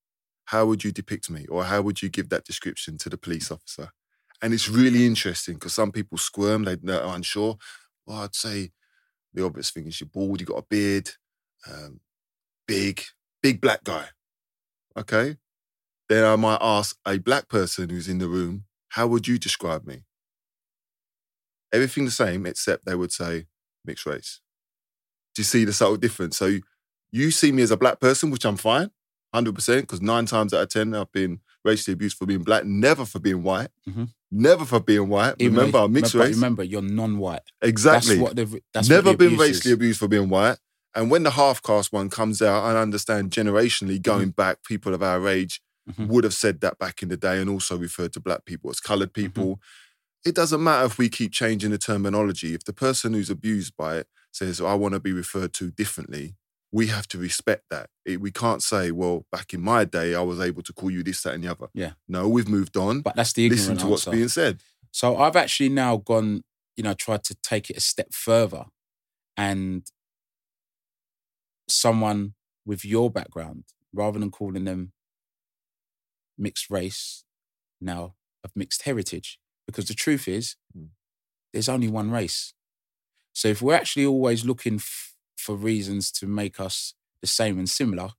[0.45, 1.47] how would you depict me?
[1.47, 3.91] Or how would you give that description to the police officer?
[4.41, 7.57] And it's really interesting because some people squirm, they- they're unsure.
[8.05, 8.73] Well, I'd say
[9.33, 11.11] the obvious thing is you're bald, you got a beard,
[11.67, 12.01] um,
[12.67, 13.03] big,
[13.41, 14.09] big black guy.
[14.97, 15.37] Okay.
[16.09, 19.85] Then I might ask a black person who's in the room, how would you describe
[19.87, 20.05] me?
[21.71, 23.47] Everything the same, except they would say
[23.85, 24.41] mixed race.
[25.35, 26.37] Do you see the subtle difference?
[26.37, 26.59] So
[27.13, 28.91] you, see me as a black person, which I'm fine,
[29.33, 33.05] 100%, because nine times out of 10, I've been racially abused for being black, never
[33.05, 33.69] for being white.
[33.87, 34.09] Mhm.
[34.31, 35.35] Never for being white.
[35.39, 36.35] Even remember, I'm mixed but race.
[36.35, 37.41] Remember, you're non-white.
[37.61, 38.15] exactly.
[38.17, 39.77] That's what the that's Never what the been racially is.
[39.79, 40.57] abused for being white.
[40.95, 45.01] And when the half caste one comes out, I understand generationally going back, people of
[45.03, 46.07] our age Mhm.
[46.07, 48.79] would have said that back in the day and also referred to black people as
[48.79, 49.27] colored Mm-hmm.
[49.27, 49.59] people.
[50.25, 52.53] It doesn't matter if we keep changing the terminology.
[52.53, 56.35] If the person who's abused by it says, I want to be referred to differently,
[56.73, 57.89] we have to respect that.
[58.03, 61.03] It- we can't say, well, back in my day, I was able to call you
[61.03, 61.67] this, that, and the other.
[61.73, 61.93] Yeah.
[62.07, 63.01] No, we've moved on.
[63.01, 64.17] But that's the ignorant Listen to what's answer.
[64.17, 64.61] being said.
[64.91, 66.41] So I've actually now gone,
[66.75, 68.65] you know, tried to take it a step further,
[69.37, 69.85] and
[71.69, 72.33] someone
[72.65, 74.91] with your background, rather than calling them
[76.37, 77.23] mixed race,
[77.79, 80.89] now of mixed heritage, because the truth is, Mm.
[81.51, 82.53] there's only one race.
[83.33, 85.12] So if we're actually always looking f-
[85.43, 88.09] for reasons to make us the same and similar,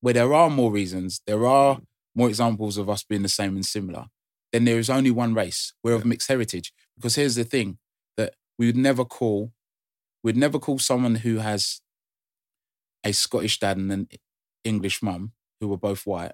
[0.00, 1.84] where there are more reasons, there are mm.
[2.14, 4.06] more examples of us being the same and similar,
[4.52, 5.72] then there is only one race.
[5.82, 6.72] We're of mixed heritage.
[6.96, 7.78] Because here's the thing
[8.16, 9.52] that we would never call,
[10.22, 11.80] we'd never call someone who has
[13.04, 14.08] a Scottish dad and an
[14.64, 16.32] English mum, who were both white,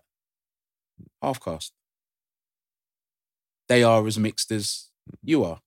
[1.22, 1.72] half caste.
[3.68, 5.16] They are as mixed as mm.
[5.22, 5.60] you are.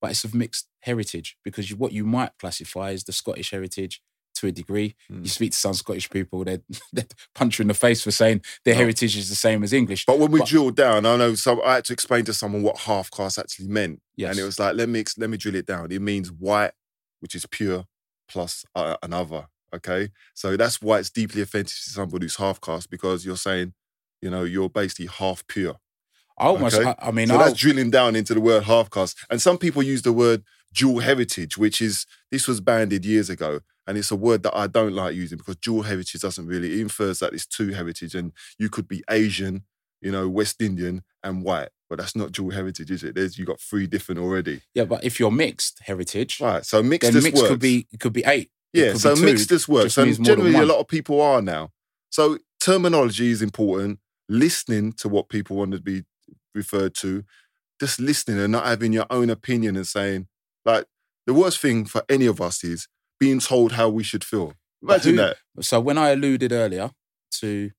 [0.00, 4.00] But it's of mixed heritage because you, what you might classify as the Scottish heritage
[4.34, 4.94] to a degree.
[5.10, 5.24] Mm.
[5.24, 8.40] You speak to some Scottish people, they'd, they'd punch you in the face for saying
[8.64, 8.80] their No.
[8.80, 10.06] heritage is the same as English.
[10.06, 11.60] But when we But- drill down, I know some.
[11.64, 14.30] I had to explain to someone what half caste actually meant, Yes.
[14.30, 15.90] and it was like, let me let me drill it down.
[15.92, 16.72] It means white,
[17.20, 17.84] which is pure,
[18.28, 19.46] plus uh, another.
[19.74, 23.72] Okay, so that's why it's deeply offensive to somebody who's half caste because you're saying,
[24.20, 25.76] you know, you're basically half pure.
[26.38, 26.88] I almost, Okay.
[26.98, 29.16] I, I mean, so I'll- that's drilling down into the word half caste.
[29.30, 30.42] And some people use the word
[30.72, 33.60] dual heritage, which is this was banded years ago.
[33.86, 36.80] And it's a word that I don't like using because dual heritage doesn't really it
[36.80, 39.64] infers that it's two heritage and you could be Asian,
[40.00, 41.70] you know, West Indian and white.
[41.90, 43.16] But that's not dual heritage, is it?
[43.16, 44.62] There's you got three different already.
[44.74, 46.64] yeah, but if you're mixed heritage, Right.
[46.64, 47.50] So mixed then mixed works.
[47.50, 48.50] could be it could be eight.
[48.72, 49.98] Yeah, so two, mixed this works.
[49.98, 51.70] And means more than generally a lot of people are now.
[52.08, 53.98] So terminology is important.
[54.28, 56.04] Listening to what people want to be
[56.54, 57.24] referred to,
[57.80, 60.28] just listening and not having your own opinion and saying,
[60.64, 60.86] like,
[61.26, 62.88] the worst thing for any of us is
[63.20, 64.54] being told how we should feel.
[64.82, 65.36] Imagine who- that.
[65.60, 66.90] So when I alluded earlier
[67.40, 67.70] to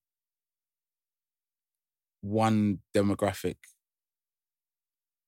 [2.22, 3.56] one demographic,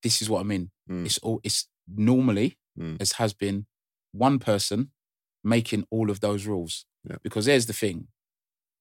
[0.01, 0.71] this is what I mean.
[0.89, 1.05] Mm.
[1.05, 2.99] It's all it's normally Mm.
[3.01, 3.67] as has been
[4.11, 4.91] one person
[5.43, 6.85] making all of those rules.
[7.09, 7.17] Yeah.
[7.23, 8.07] Because there's the thing.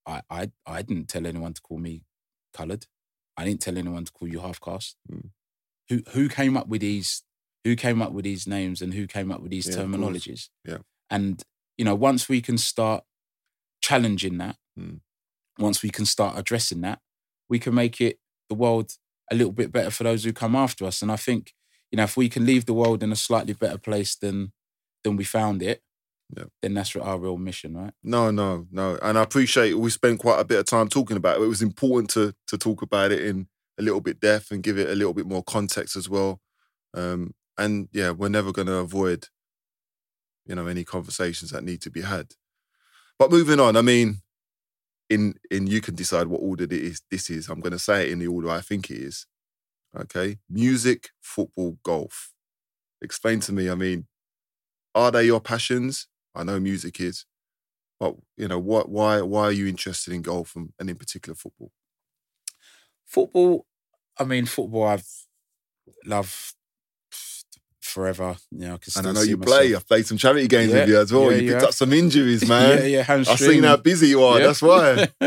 [0.07, 2.05] I I I didn't tell anyone to call me
[2.53, 2.87] coloured.
[3.37, 4.97] I didn't tell anyone to call you half caste.
[5.11, 5.31] Mm.
[5.89, 7.23] Who who came up with these
[7.65, 10.49] who came up with these names and who came up with these Yeah, terminologies?
[10.65, 10.79] Yeah.
[11.11, 11.43] And
[11.77, 13.05] you know, once we can start
[13.83, 15.01] challenging that, Mm.
[15.59, 17.01] once we can start addressing that,
[17.49, 18.93] we can make it the world
[19.31, 21.01] a little bit better for those who come after us.
[21.03, 21.55] And I think,
[21.91, 24.53] you know, if we can leave the world in a slightly better place than
[25.05, 25.83] than we found it,
[26.37, 26.45] Yeah.
[26.63, 27.93] then that's our real mission, right?
[28.03, 28.99] No, no, no.
[29.03, 31.45] And I appreciate we spent quite a bit of time talking about it.
[31.45, 33.49] It was important to to talk about it in
[33.79, 36.41] a little bit depth and give it a little bit more context as well.
[36.95, 39.29] Um, and yeah, we're never going to avoid,
[40.47, 42.33] you know, any conversations that need to be had.
[43.19, 44.23] But moving on, I mean,
[45.09, 47.03] in in you can decide what order it is.
[47.11, 47.49] This is.
[47.49, 49.27] I'm going to say it in the order I think it is.
[49.97, 52.33] Okay, music, football, golf.
[53.01, 53.71] Explain to me.
[53.71, 54.07] I mean,
[54.95, 56.09] are they your passions?
[56.35, 57.27] I know music is,
[58.01, 58.89] but you know what?
[58.89, 59.21] Why?
[59.21, 61.71] Why are you interested in golf and, and in particular football?
[63.07, 63.67] Football,
[64.19, 65.07] I mean, football I've
[66.05, 66.55] loved
[67.95, 68.37] forever.
[68.51, 69.75] You know, I And I know you myself- play.
[69.75, 71.31] I've played some charity games with you as well.
[71.33, 71.69] yeah, you picked yeah.
[71.69, 72.79] up some injuries, man.
[72.79, 74.39] yeah, yeah, I've seen how busy you are.
[74.41, 74.47] Yeah.
[74.49, 75.09] That's why.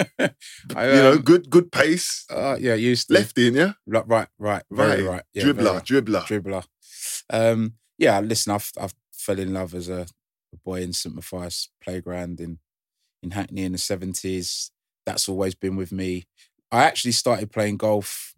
[0.75, 2.25] I, you know, um, good good pace.
[2.29, 3.13] uh, yeah, used to.
[3.15, 5.23] Lefty, in yeah, Right, right, right, very Right.
[5.33, 5.83] Yeah, dribbler, right.
[5.85, 6.23] dribbler.
[6.31, 6.63] dribbler.
[7.29, 10.01] Um, yeah, listen, I've I've fell in love as a,
[10.53, 12.59] a boy in St Matthias playground in
[13.23, 14.71] in Hackney in the seventies.
[15.05, 16.27] That's always been with me.
[16.71, 18.33] I actually started playing golf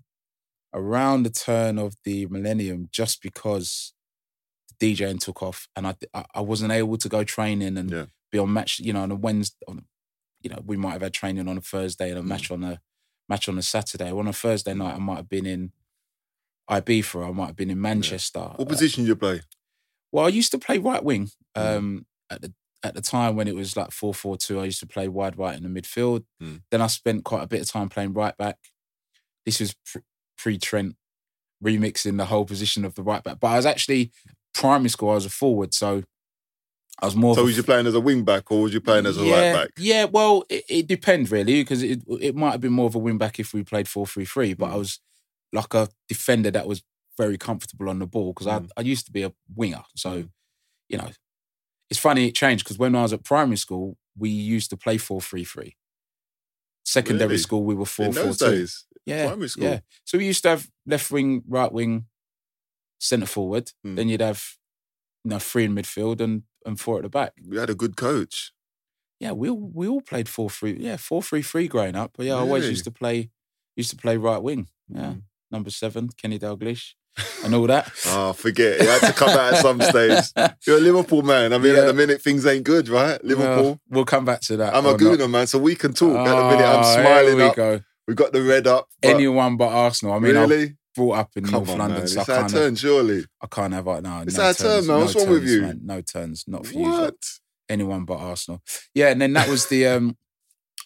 [0.73, 3.93] around the turn of the millennium, just because
[4.79, 5.95] DJing took off, and I
[6.33, 8.05] I, wasn't able to go training and Yeah.
[8.31, 8.79] be on match.
[8.79, 9.85] You know, on a Wednesday, on,
[10.41, 12.27] you know, we might have had training on a Thursday and a Mm.
[12.27, 12.81] match on a
[13.27, 14.11] match on a Saturday.
[14.11, 15.71] On a Thursday night, I might have been in
[16.69, 17.27] Ibiza.
[17.27, 18.39] I might have been in Manchester.
[18.39, 19.41] What Uh, position you play?
[20.11, 21.29] well, I used to play right wing.
[21.55, 21.77] Mm.
[21.77, 24.79] Um, at the at the time when it was like four four two, I used
[24.79, 26.25] to play wide right in the midfield.
[26.41, 26.61] Mm.
[26.71, 28.57] Then I spent quite a bit of time playing right back.
[29.45, 29.75] This was
[30.37, 30.95] pre Trent,
[31.63, 33.39] remixing the whole position of the right back.
[33.41, 34.11] But I was actually
[34.53, 35.09] primary school.
[35.11, 36.03] I was a forward, so
[37.01, 37.35] I was more.
[37.35, 39.51] So was you playing as a wing back or was you playing as a yeah,
[39.51, 39.69] right back?
[39.77, 42.99] Yeah, well, it, it depends really because it it might have been more of a
[42.99, 44.79] wing back if we played four three three, but I Mm.
[44.79, 44.99] was
[45.53, 46.83] like a defender that was
[47.17, 48.69] very comfortable on the ball because Mm.
[48.75, 50.29] I I used to be a winger, so Mm.
[50.89, 51.09] you know,
[51.89, 54.97] it's funny it changed because when I was at primary school we used to play
[54.97, 55.75] four three three.
[56.83, 57.37] Secondary Really?
[57.37, 58.51] school we were four four two.
[58.51, 59.63] days, Yeah, primary school.
[59.65, 59.79] yeah.
[60.05, 62.07] So we used to have left wing, right wing,
[62.99, 63.71] centre forward.
[63.85, 63.95] Mm.
[63.95, 64.43] Then you'd have
[65.23, 67.33] you know three in midfield and and four at the back.
[67.47, 68.51] we had a good coach.
[69.19, 70.77] Yeah, we all we all played four three.
[70.79, 72.11] Yeah, four three three growing up.
[72.15, 73.31] But yeah, I always used to play
[73.75, 74.67] used to play right wing.
[74.93, 75.21] Yeah, Mm.
[75.51, 76.93] number seven, Kenny Dalglish,
[77.43, 77.91] and all that.
[78.07, 78.81] Oh, forget it.
[78.81, 80.23] It had to come out at some stage.
[80.65, 81.53] You're a Liverpool man.
[81.53, 83.21] I mean, at the minute, things ain't good, right?
[83.23, 83.63] Liverpool.
[83.63, 84.73] Well, we'll come back to that.
[84.75, 86.15] I'm a gooner, man, so we can talk.
[86.15, 87.55] at the minute, I'm Oh, smiling Here we up.
[87.55, 87.81] go.
[88.07, 88.87] We got the red up.
[89.01, 90.13] but Anyone but Arsenal.
[90.15, 90.75] I mean, really?
[90.99, 92.07] Brought up in Come North on, London, man.
[92.07, 93.25] so I It's our can't, turn, surely.
[93.41, 94.21] I can't have it now.
[94.21, 94.97] It's no our turn, turns, man.
[94.99, 95.61] no What's wrong with turns, you?
[95.61, 95.79] man.
[95.83, 96.89] No turns, not for you.
[96.89, 97.15] What?
[97.69, 98.61] anyone but Arsenal.
[98.95, 100.17] Yeah, and then that was the um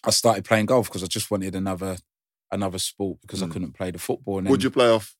[0.04, 1.96] I started playing golf because I just wanted another
[2.52, 3.50] another sport because I Mm.
[3.52, 4.38] couldn't play the football.
[4.38, 5.16] And then Would you play off?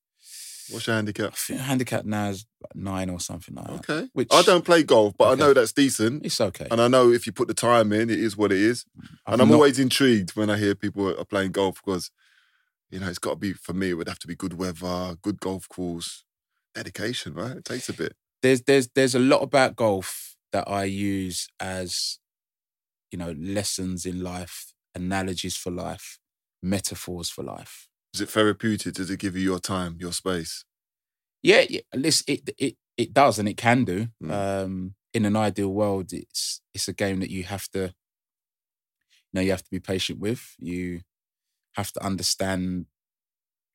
[0.70, 1.34] What's your I handicap?
[1.34, 3.90] think handicap now is like nine or something like that.
[3.90, 4.08] Okay.
[4.14, 6.24] Which I don't play golf, but I know that's decent.
[6.24, 6.66] it's okay.
[6.70, 8.84] And I know if you put the time in, it is what it is.
[9.26, 12.10] I've and I'm not- always intrigued when I hear people are playing golf because,
[12.94, 15.16] you know, it's got to be, for me, it would have to be good weather,
[15.20, 16.22] good golf course,
[16.76, 17.56] dedication, right?
[17.56, 18.14] It takes a bit.
[18.40, 22.20] there's there's there's a lot about golf that I use as
[23.10, 26.20] you know lessons in life, analogies for life,
[26.62, 27.88] metaphors for life.
[28.14, 28.94] Is it therapeutic?
[28.94, 30.64] Does it give you your time, your space?
[31.42, 34.06] Yeah, yeah listen, it it it does and it can do.
[34.22, 34.30] Mm.
[34.30, 39.40] Um, in an ideal world, it's it's a game that you have to, you know,
[39.40, 40.54] you have to be patient with.
[40.60, 41.00] You
[41.74, 42.86] have to understand,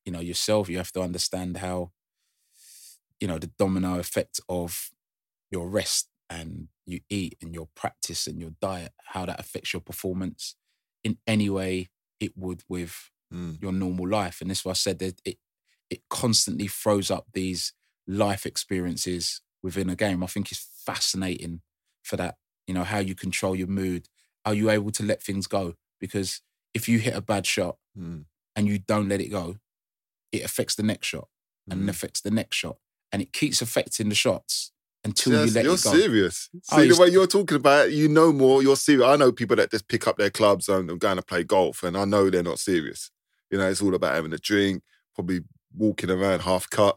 [0.04, 0.68] you know, yourself.
[0.68, 1.92] You have to understand how,
[3.20, 4.90] you know, the domino effect of
[5.50, 9.82] your rest and you eat and your practice and your diet, how that affects your
[9.82, 10.56] performance
[11.04, 11.90] in any way
[12.20, 13.62] it would with Mm.
[13.62, 14.40] your normal life.
[14.40, 15.38] And this is why I said that it
[15.90, 17.72] it constantly throws up these
[18.06, 20.22] life experiences within a game.
[20.22, 21.62] I think it's fascinating
[22.02, 24.08] for that, you know, how you control your mood.
[24.44, 25.74] Are you able to let things go?
[26.00, 26.42] Because
[26.74, 28.26] if you hit a bad shot Mm.
[28.56, 29.58] and you don't let it go,
[30.32, 31.28] it affects the next shot
[31.70, 31.88] and Mm.
[31.90, 32.76] affects the next shot.
[33.12, 34.72] And it keeps affecting the shots
[35.04, 35.94] until Yes, you let you're it go.
[35.96, 36.48] serious.
[36.70, 38.62] Oh, See the way you're talking about it, you know more.
[38.62, 39.06] You're serious.
[39.06, 41.82] I know people that just pick up their clubs and are going to play golf,
[41.82, 43.10] and I know they're not serious.
[43.50, 44.82] You know, it's all about having a drink,
[45.14, 45.40] probably
[45.76, 46.96] walking around half cut.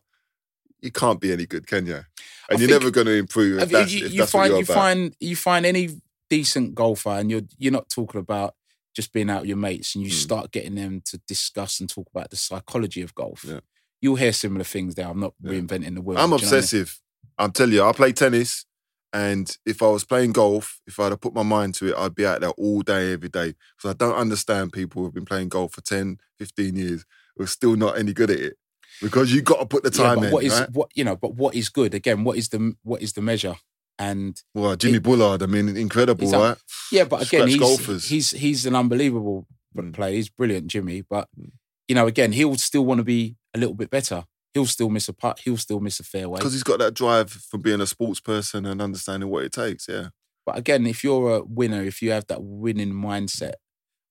[0.81, 1.95] You can't be any good, can you?
[1.95, 2.05] And
[2.51, 4.63] I you're never going to improve if that's, you, if you that's what find you
[4.63, 4.75] about.
[4.75, 5.89] find you find any
[6.29, 8.55] decent golfer, and you're you're not talking about
[8.93, 10.13] just being out with your mates, and you Mm.
[10.13, 13.43] start getting them to discuss and talk about the psychology of golf.
[13.47, 13.59] Yeah.
[14.01, 15.07] You'll hear similar things there.
[15.07, 15.51] I'm not Yeah.
[15.51, 16.17] reinventing the wheel.
[16.17, 16.43] I'm know I mean?
[16.45, 16.99] obsessive.
[17.37, 18.65] I'm telling you, I play tennis,
[19.11, 22.13] and if I was playing golf, if I'd have put my mind to it, I'd
[22.15, 23.55] be out there all day, every day.
[23.77, 27.47] Because I don't understand people who've been playing golf for 10, 15 years who are
[27.47, 28.57] still not any good at it.
[29.01, 30.69] Because you got to put the Yeah, time but in, what is right?
[30.71, 31.15] what you know?
[31.15, 31.93] But what is good?
[31.95, 33.55] Again, what is the what is the measure?
[33.99, 36.57] And Well, Jimmy it- Bullard, I mean, incredible, up- right?
[36.91, 38.07] yeah, but again, he's golfers.
[38.09, 39.93] he's he's an unbelievable Mm.
[39.93, 40.15] player.
[40.15, 41.01] He's brilliant, Jimmy.
[41.01, 41.51] But Mm.
[41.87, 44.25] you know, again, he'll still want to be a little bit better.
[44.53, 45.39] He'll still miss a putt.
[45.45, 46.37] He'll still miss a fairway.
[46.39, 49.87] Because he's got that drive from being a sports person and understanding what it takes.
[49.87, 50.09] Yeah.
[50.45, 53.53] But again, if you're a winner, if you have that winning mindset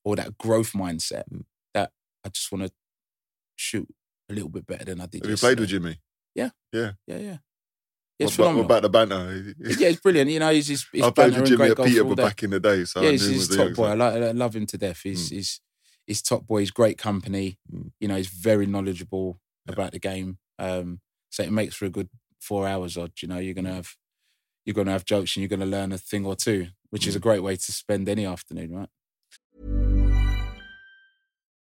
[0.05, 1.45] or that growth mindset, Mm.
[1.75, 1.93] that
[2.25, 2.73] I just want to
[3.57, 3.89] shoot
[4.29, 5.23] a little bit better than I did.
[5.25, 5.69] Have you played with.
[5.69, 5.99] Jimmy?
[6.35, 6.93] Yeah, yeah.
[7.07, 7.39] What,
[8.25, 8.63] It's about, phenomenal.
[8.63, 9.55] what about the banter?
[9.81, 10.31] yeah, it's brilliant.
[10.31, 12.85] You know, he's he's, he's I played with Jimmy at Peterborough back in the day.
[12.85, 13.87] So yeah, he's, knew he's a top boy.
[13.87, 15.01] I, like, I love him to death.
[15.03, 15.33] He's Mm.
[15.33, 15.61] he's
[16.07, 16.61] he's top boy.
[16.61, 17.59] He's great company.
[17.73, 17.93] Mm.
[18.01, 19.73] You know, he's very knowledgeable Yeah.
[19.75, 20.39] about the game.
[20.59, 21.01] Um,
[21.31, 22.09] so it makes for a good
[22.41, 23.13] four hours odd.
[23.23, 23.95] You know, you're gonna have
[24.65, 27.09] you're gonna have jokes and you're gonna learn a thing or two, which Mm.
[27.09, 28.89] is a great way to spend any afternoon, right?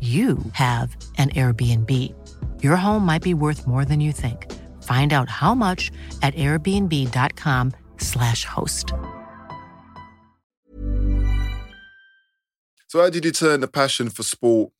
[0.00, 1.90] you have an Airbnb.
[2.62, 4.52] Your home might be worth more than you think.
[4.82, 5.90] Find out how much
[6.22, 8.92] at airbnb.com/slash host.
[12.88, 14.72] So how did you turn the passion for sport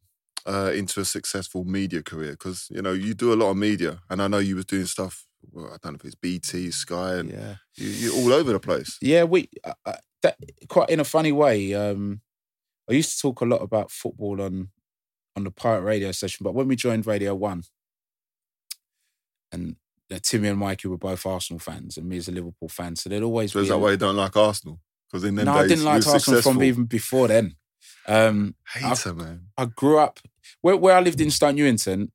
[0.47, 2.33] uh, into a successful media career?
[2.33, 4.87] Because you know you do a lot of media, and I know you was doing
[4.87, 5.27] stuff.
[5.51, 7.57] Well, I don't know if it's BT, Sky, and Yeah.
[7.77, 8.97] you, you're all over the place.
[9.03, 10.37] Yeah, we uh, uh, that
[10.69, 11.75] quite in a funny way.
[11.75, 12.21] Um,
[12.89, 14.71] I used to talk a lot about football on
[15.37, 17.63] on the pirate radio station, but when we joined Radio One,
[19.53, 19.77] and
[20.13, 23.09] uh, Timmy and Mikey were both Arsenal fans, and me as a Liverpool fan, so
[23.09, 24.81] there'd always So is that a- why you don't like Arsenal?
[25.09, 26.53] Because in them no, days, I didn't like Arsenal successful.
[26.55, 27.55] from even before then.
[28.09, 29.49] Um, hater, man.
[29.57, 30.19] I grew up
[30.63, 32.13] where, where I lived in Stoke Newington.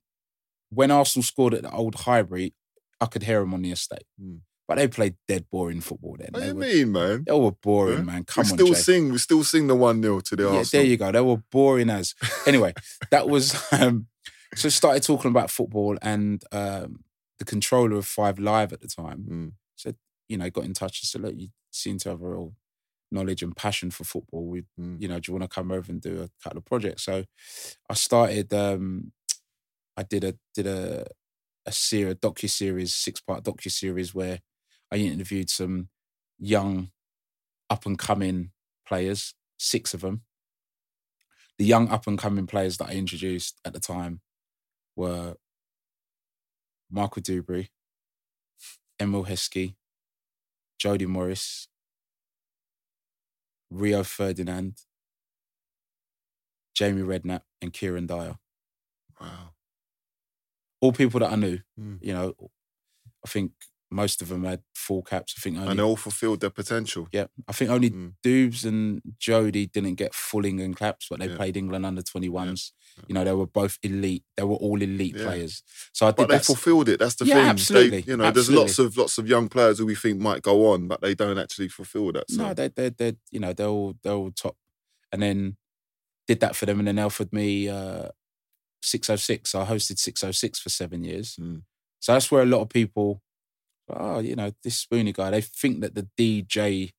[0.70, 2.54] When Arsenal scored at the old Highbury,
[3.00, 4.04] I could hear them on the estate.
[4.20, 4.36] Hmm.
[4.74, 6.28] But they played dead boring football then.
[6.32, 7.24] What do you were, mean, man?
[7.26, 8.02] they were boring, Huh?
[8.04, 8.24] man.
[8.24, 8.74] Come we on, still Jay.
[8.74, 9.12] sing.
[9.12, 10.82] We still sing the one 0 to the yeah, Arsenal.
[10.82, 11.12] there you go.
[11.12, 12.14] They were boring as.
[12.46, 12.72] Anyway,
[13.10, 14.06] that was um,
[14.54, 14.68] so.
[14.68, 17.04] Started talking about football, and um,
[17.38, 19.52] the controller of Five Live at the time Mm.
[19.76, 19.96] said,
[20.28, 22.54] you know, got in touch and said, look, you seem to have a real
[23.10, 24.46] knowledge and passion for football.
[24.46, 25.00] We, Mm.
[25.02, 27.02] you know, do you want to come over and do a couple of projects?
[27.04, 27.24] So
[27.90, 28.52] I started.
[28.54, 29.12] Um,
[29.96, 31.06] I did a did a
[31.64, 34.40] a series, docu series, six part docu series where
[34.92, 35.88] I interviewed some
[36.38, 36.90] young,
[37.70, 38.50] up and coming
[38.86, 40.22] players, six of them.
[41.58, 44.20] The young up and coming players that I introduced at the time
[44.94, 45.36] were
[46.90, 47.68] Michael Duberry,
[49.00, 49.76] Emile Heskey,
[50.78, 51.68] Jody Morris,
[53.70, 54.74] Rio Ferdinand,
[56.74, 58.36] Jamie Redknapp, and Kieran Dyer.
[59.18, 59.52] Wow.
[60.80, 61.60] All people that I knew.
[61.80, 61.98] Mm.
[62.02, 62.34] You know,
[63.24, 63.52] I think
[63.92, 65.34] most of them had full caps.
[65.36, 67.08] I think only And they all fulfilled their potential.
[67.12, 68.14] Yeah, I think only Mm.
[68.24, 71.36] Doobs and Jody didn't get full England caps, but they Yeah.
[71.36, 72.72] played England under 21s.
[73.06, 74.24] You know, they were both elite.
[74.36, 75.24] They were all elite Yeah.
[75.24, 75.62] players.
[75.92, 76.98] So I did But they fulfilled it.
[77.00, 77.44] That's the Yeah, thing.
[77.44, 80.42] They- absolutely, you know, there's lots of lots of young players who we think might
[80.42, 82.30] go on, but they don't actually fulfill that.
[82.30, 82.36] So.
[82.42, 84.56] No, they they they you know they're all they're all top,
[85.12, 85.56] and then
[86.26, 88.08] did that for them, and then they offered me uh,
[88.82, 89.54] 606.
[89.54, 91.36] I hosted 606 for seven years.
[91.36, 91.62] Mm.
[92.00, 93.22] So that's where a lot of people
[93.88, 95.30] Oh, you know, this Spoony guy.
[95.30, 96.92] They think that the DJ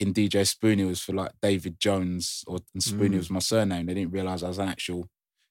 [0.00, 3.18] in DJ Spoony was for like David Jones or and Spoony Mm.
[3.18, 3.86] was my surname.
[3.86, 5.08] They didn't realize I was an actual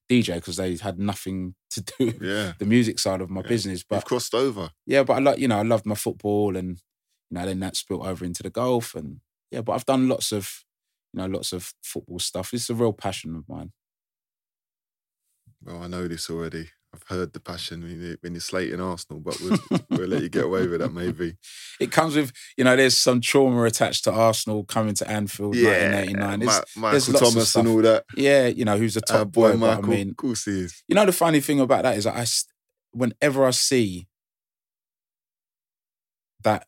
[0.09, 2.53] DJ because they had nothing to do with Yeah.
[2.59, 3.47] the music side of my Yeah.
[3.47, 3.83] business.
[3.83, 4.69] But You've crossed over.
[4.85, 6.77] yeah, but I like you know I loved my football and
[7.31, 10.31] you know then that spilt over into the golf and yeah, but I've done lots
[10.31, 10.63] of
[11.13, 12.53] you know lots of football stuff.
[12.53, 13.71] It's a real passion of mine.
[15.63, 16.69] Well, I know this already.
[16.95, 20.29] I've heard the passion when you- when you're slating Arsenal, but we'll, we'll let you
[20.29, 21.35] get away with that maybe.
[21.79, 26.39] It comes with you know there's some trauma attached to Arsenal coming to Anfield 1989.
[26.45, 28.05] Ma- Michael there's lots of Thomas and all that.
[28.15, 29.57] Yeah, you know who's a uh, top Our boy boy.
[29.57, 29.83] Michael.
[29.85, 30.83] I mean, of course he is.
[30.87, 32.25] you know the funny thing about that is I,
[32.91, 34.07] whenever I see
[36.43, 36.67] that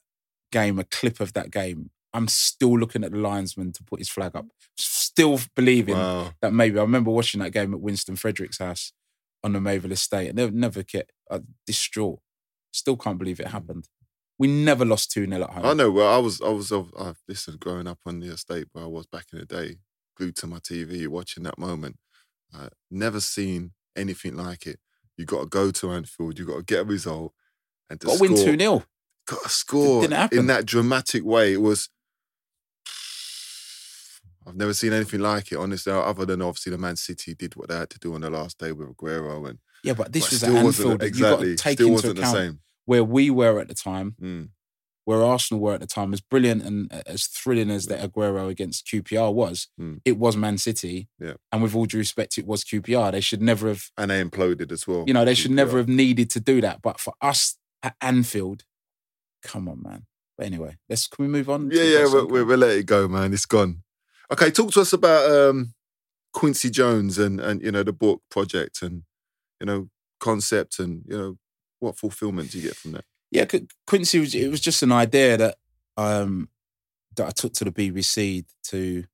[0.51, 4.09] game, a clip of that game, I'm still looking at the linesman to put his
[4.09, 4.47] flag up,
[4.77, 6.33] still believing Wow.
[6.41, 8.91] that maybe I remember watching that game at Winston Frederick's house
[9.43, 12.19] on the Mayville Estate, and they'll never get uh, distraught.
[12.71, 13.53] Still can't believe it hmm.
[13.53, 13.87] happened.
[14.39, 15.65] We never lost two 0 at home.
[15.65, 15.89] I know.
[15.89, 18.87] Well, I was, I was, of- I listen, growing up on the estate where I
[18.87, 19.77] was back in the day,
[20.15, 21.97] glued to my TV, watching that moment.
[22.53, 24.79] I never seen anything like it.
[25.17, 26.37] You got to go to Anfield.
[26.37, 27.33] You got to get a result,
[27.89, 28.83] and to Got to win two 0
[29.27, 30.39] got to score didn't happen.
[30.39, 31.53] in that dramatic way.
[31.53, 31.89] It was.
[34.47, 35.91] I've never seen anything like it, honestly.
[35.91, 38.57] Other than obviously the Man City did what they had to do on the last
[38.57, 41.49] day with Aguero, and Yeah, but this but was still wasn't exactly.
[41.49, 42.59] You've got to take still wasn't the same.
[42.85, 44.49] where we were at the time, Mm.
[45.05, 48.85] where Arsenal were at the time, as brilliant and as thrilling as that Aguero against
[48.87, 49.99] QPR was, Mm.
[50.05, 51.09] it was Man City.
[51.19, 51.33] Yeah.
[51.51, 53.11] And with all due respect, it was QPR.
[53.11, 55.03] They should never have, And they imploded as well.
[55.07, 56.81] you know, they should never have needed to do that.
[56.81, 58.63] But for us at Anfield,
[59.43, 60.05] come on, man.
[60.37, 61.71] But anyway, let's can we move on?
[61.71, 63.33] Yeah, yeah, we'll, we'll let it go, man.
[63.33, 63.83] It's gone.
[64.31, 65.73] Okay, talk to us about um,
[66.33, 69.03] Quincy Jones and and you know the book project and
[69.59, 71.37] you know concept and you know
[71.79, 73.05] what fulfillment do you get from that?
[73.31, 73.45] Yeah,
[73.85, 75.57] Quincy was it was just an idea that
[75.95, 76.49] um
[77.15, 79.05] that I took to the BBC to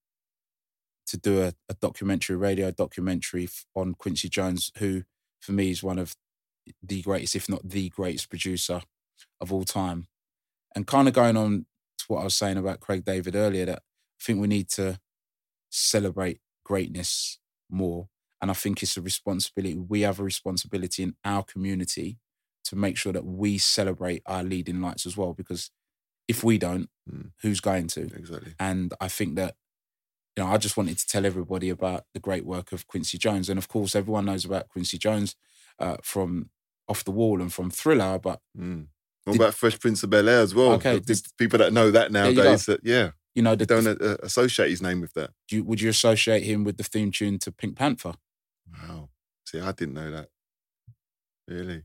[1.07, 5.03] to do a, a documentary, a radio documentary on Quincy Jones, who
[5.39, 6.16] for me is one of
[6.82, 8.82] the greatest, if not the greatest producer
[9.41, 10.07] of all time.
[10.76, 11.66] And kind of going on
[11.99, 13.84] to what I was saying about Craig David earlier, that
[14.24, 14.99] I think we need to
[15.69, 18.07] celebrate greatness more.
[18.41, 19.76] And I think it's a responsibility.
[19.78, 22.19] We have a responsibility in our community
[22.65, 25.34] to make sure that we celebrate our leading lights as well.
[25.34, 25.71] Because
[26.28, 27.32] if we don't, Mm.
[27.41, 28.01] who's going to?
[28.15, 28.53] Exactly.
[28.59, 29.57] And I think that,
[30.38, 33.49] you know, I just wanted to tell everybody about the great work of Quincy Jones.
[33.49, 35.36] And of course, everyone knows about Quincy Jones
[35.80, 36.49] uh, from
[36.88, 38.17] Off the Wall and from Thriller.
[38.19, 38.88] But, Mm.
[39.26, 40.74] What Did- about Fresh Prince of Bel Air as well?
[40.74, 44.69] Okay, the people that know that nowadays, that yeah, you know, the, don't uh, associate
[44.69, 45.31] his name with that.
[45.47, 48.13] do you, would you associate him with the theme tune to Pink Panther?
[48.71, 49.09] Wow.
[49.45, 50.29] See, I didn't know that.
[51.47, 51.84] Really?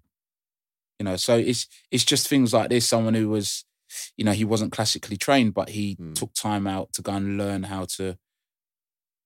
[0.99, 2.89] You know, so it's it's just things like this.
[2.89, 3.65] Someone who was,
[4.17, 6.15] you know, he wasn't classically trained, but he Mm.
[6.15, 8.19] took time out to go and learn how to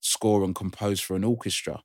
[0.00, 1.82] score and compose for an orchestra.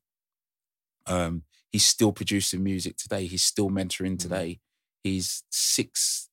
[1.06, 3.26] Um, he's still producing music today.
[3.28, 4.20] He's still mentoring Mm.
[4.20, 4.60] today.
[5.04, 6.30] He's six,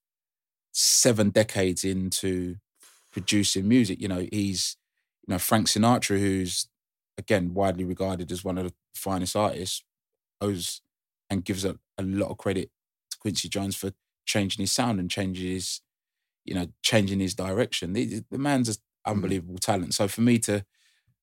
[0.71, 2.57] seven decades into
[3.15, 4.01] producing music.
[4.01, 4.75] You know, he's,
[5.25, 6.67] you know, Frank Sinatra, who's
[7.17, 9.85] again widely regarded as one of the finest artists,
[10.41, 10.81] owes
[11.29, 12.69] and gives a, a lot of credit
[13.09, 13.91] to Quincy Jones for
[14.25, 15.79] changing his sound and changing his,
[16.43, 17.93] you know, changing his direction.
[17.93, 19.11] The, the man's an hmm.
[19.13, 19.93] unbelievable talent.
[19.93, 20.65] So for me to,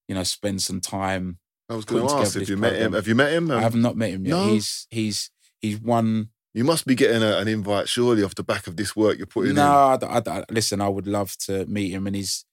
[0.08, 2.94] you know, spend some time I was going to ask if you this met him.
[2.94, 3.50] Have you met him?
[3.50, 4.30] I have not met him yet.
[4.30, 4.48] no?
[4.48, 5.30] He's he's
[5.60, 6.30] he's one.
[6.54, 9.26] You must be getting a, an invite surely off the back of this work you're
[9.26, 9.68] putting No, in.
[9.94, 10.80] I d- I d- I- listen.
[10.80, 12.44] I would love to meet him, and he's,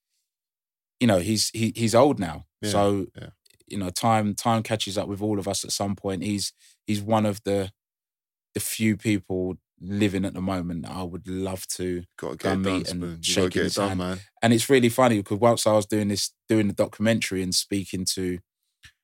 [1.00, 3.30] you know, he's he, he's old now, Yeah, so yeah.
[3.68, 6.24] you know, time time catches up with all of us at some point.
[6.24, 6.54] He's
[6.88, 7.72] he's one of the
[8.54, 10.84] the few people living at the moment.
[10.84, 13.02] that I would love to, go and done, meet and Spoon.
[13.02, 14.00] You got to shaking it his done, hand.
[14.00, 14.20] man.
[14.42, 18.06] and it's really funny because once I was doing this, doing the documentary and speaking
[18.16, 18.40] to,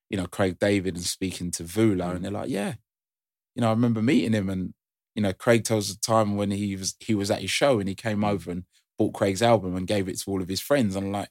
[0.09, 2.15] you know, Craig David and speaking to Vula, Mm.
[2.15, 2.75] and they're like, yeah,
[3.55, 4.73] you know, I remember meeting him, and
[5.15, 7.87] you know, Craig tells the time when he was he was at his show and
[7.89, 8.29] he came Mm.
[8.29, 8.63] over and
[8.97, 10.95] bought Craig's album and gave it to all of his friends.
[10.95, 11.29] And I'm like,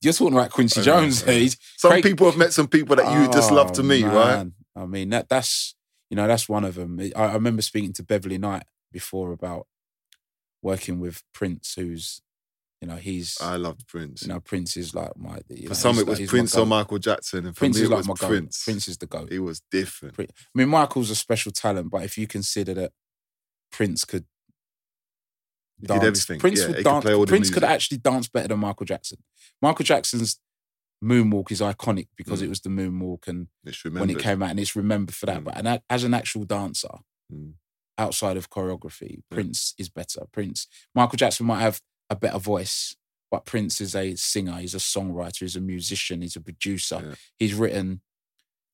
[0.00, 1.22] you're talking about Quincy know, Jones.
[1.22, 4.04] He's Some Craig- people have met some people that you just love to Oh, meet,
[4.04, 4.46] right?
[4.74, 5.74] I mean, that that's
[6.10, 6.98] you know that's one of them.
[7.00, 9.66] I, I remember speaking to Beverley Knight before about
[10.62, 12.20] working with Prince, who's
[12.82, 14.22] you know he's I loved Prince.
[14.22, 15.38] you know Prince is like my.
[15.48, 16.66] You know, for some, it was like- he's my Prince or.
[16.66, 18.28] Michael Jackson, and for Prince me, is like was my goat.
[18.28, 18.88] Prince.
[18.88, 19.30] Is the goat.
[19.32, 20.16] He was different.
[20.18, 22.92] I mean, Michael's a special talent, but if you consider that
[23.70, 24.26] Prince could
[25.80, 26.38] dance, did everything.
[26.40, 27.30] Prince yeah, would dance.
[27.30, 29.18] Prince could actually dance better than Michael Jackson.
[29.60, 30.38] Michael Jackson's
[31.04, 32.44] moonwalk is iconic because Mm.
[32.44, 33.48] it was the moonwalk and
[33.92, 35.40] when it came out, and it's remembered for that.
[35.40, 35.44] Mm.
[35.44, 36.98] But an, as an actual dancer,
[37.32, 37.54] Mm.
[37.98, 40.26] outside of choreography, Prince is better.
[40.32, 41.80] Prince, Michael Jackson might have
[42.10, 42.96] a better voice,
[43.30, 44.58] but Prince is a singer.
[44.58, 45.40] He's a songwriter.
[45.40, 46.22] He's a musician.
[46.22, 47.00] He's a producer.
[47.04, 47.14] Yeah.
[47.38, 48.02] He's written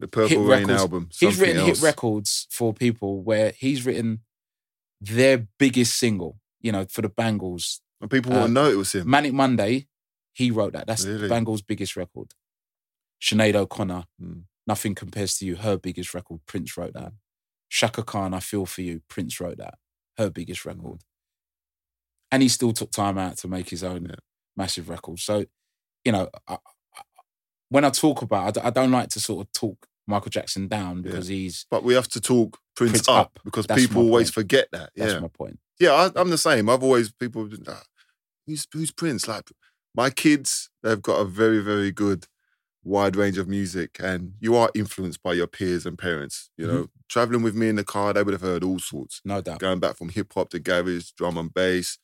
[0.01, 0.81] The Purple Rain records.
[0.81, 1.09] album.
[1.19, 1.67] He's written else.
[1.81, 4.21] hit records for people where he's written
[5.01, 6.39] their biggest single.
[6.61, 9.09] You know, for the Bangles, And people Uh, wouldn't know it was him.
[9.11, 9.87] Manic Monday.
[10.33, 10.87] He wrote that.
[10.87, 11.29] That's Really?
[11.29, 12.33] Bangles' biggest record.
[13.21, 14.45] Sinead O'Connor, Mm.
[14.67, 16.41] Nothing Compares to You, her biggest record.
[16.47, 17.13] Prince wrote that.
[17.71, 19.79] Chaka Khan, I Feel For You, Prince wrote that.
[20.17, 21.01] Her biggest record.
[22.31, 24.17] And he still took time out to make his own Yeah.
[24.57, 25.19] massive record.
[25.19, 25.45] So,
[26.05, 27.03] you know, I, I,
[27.71, 31.29] when I talk about, I don't like to sort of talk Michael Jackson down because
[31.29, 31.67] he's.
[31.71, 33.41] But we have to talk Prince, Prince up, up.
[33.45, 34.91] because That's people always forget that.
[34.97, 35.21] That's Yeah.
[35.21, 35.59] my point.
[35.79, 36.69] Yeah, I, I'm the same.
[36.69, 37.83] I've always people ah,
[38.47, 39.29] who's who's Prince?
[39.29, 39.51] Like
[39.95, 42.27] my kids, they've got a very very good
[42.83, 46.51] wide range of music, and you are influenced by your peers and parents.
[46.57, 46.75] You Mm-hmm.
[46.77, 49.21] know, traveling with me in the car, they would have heard all sorts.
[49.25, 49.61] No doubt.
[49.61, 51.99] Going back from hip hop to garage, drum and bass,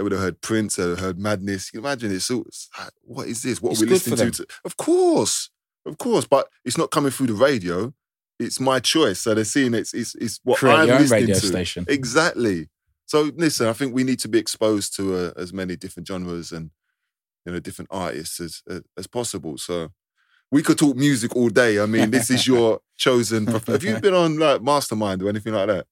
[0.00, 1.74] they would have heard Prince, they would have heard Madness.
[1.74, 3.60] You imagine it's, all, it's like, what is this?
[3.60, 4.30] What It's are we listening to?
[4.30, 4.46] to?
[4.64, 5.50] Of course,
[5.84, 7.92] of course, but it's not coming through the radio.
[8.38, 9.20] It's my choice.
[9.20, 11.46] So they're seeing it's it's, it's what Create I'm your own listening radio to.
[11.46, 11.84] station.
[11.86, 12.70] Exactly.
[13.04, 16.50] So listen, I think we need to be exposed to uh, as many different genres
[16.50, 16.70] and
[17.44, 19.58] you know different artists as as, as possible.
[19.58, 19.90] So
[20.50, 21.78] we could talk music all day.
[21.78, 23.44] I mean, this is your chosen.
[23.44, 25.86] prof- Have you been on like Mastermind or anything like that?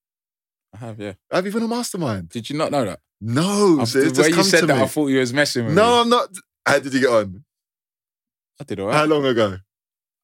[0.75, 1.14] I have, yeah.
[1.31, 2.29] Have you been on Mastermind?
[2.29, 3.01] Did you not know that?
[3.21, 3.79] No.
[3.81, 4.83] I've- so the way just you said that, me.
[4.83, 5.81] I thought you was messing with me.
[5.81, 6.29] no, I'm not.
[6.66, 7.45] How did you get on?
[8.61, 8.97] I did all right.
[8.97, 9.59] How long ago?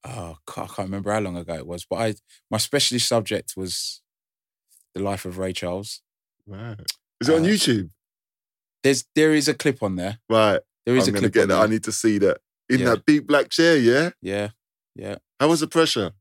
[0.07, 2.15] oh, God, I can't remember how long ago it was, but I
[2.51, 4.01] my specialist subject was
[4.93, 6.01] the life of Ray Charles.
[6.45, 6.79] Right.
[7.19, 7.89] Is it on Uh, YouTube?
[8.83, 10.19] There's there is a clip on there.
[10.29, 10.59] Right.
[10.85, 11.55] There is I'm a clip get on that.
[11.55, 11.63] there.
[11.63, 12.37] I need to see that
[12.69, 12.85] in Yeah.
[12.91, 13.77] that big black chair.
[13.77, 14.11] Yeah.
[14.21, 14.49] Yeah,
[14.95, 15.15] yeah.
[15.39, 16.11] How was the pressure?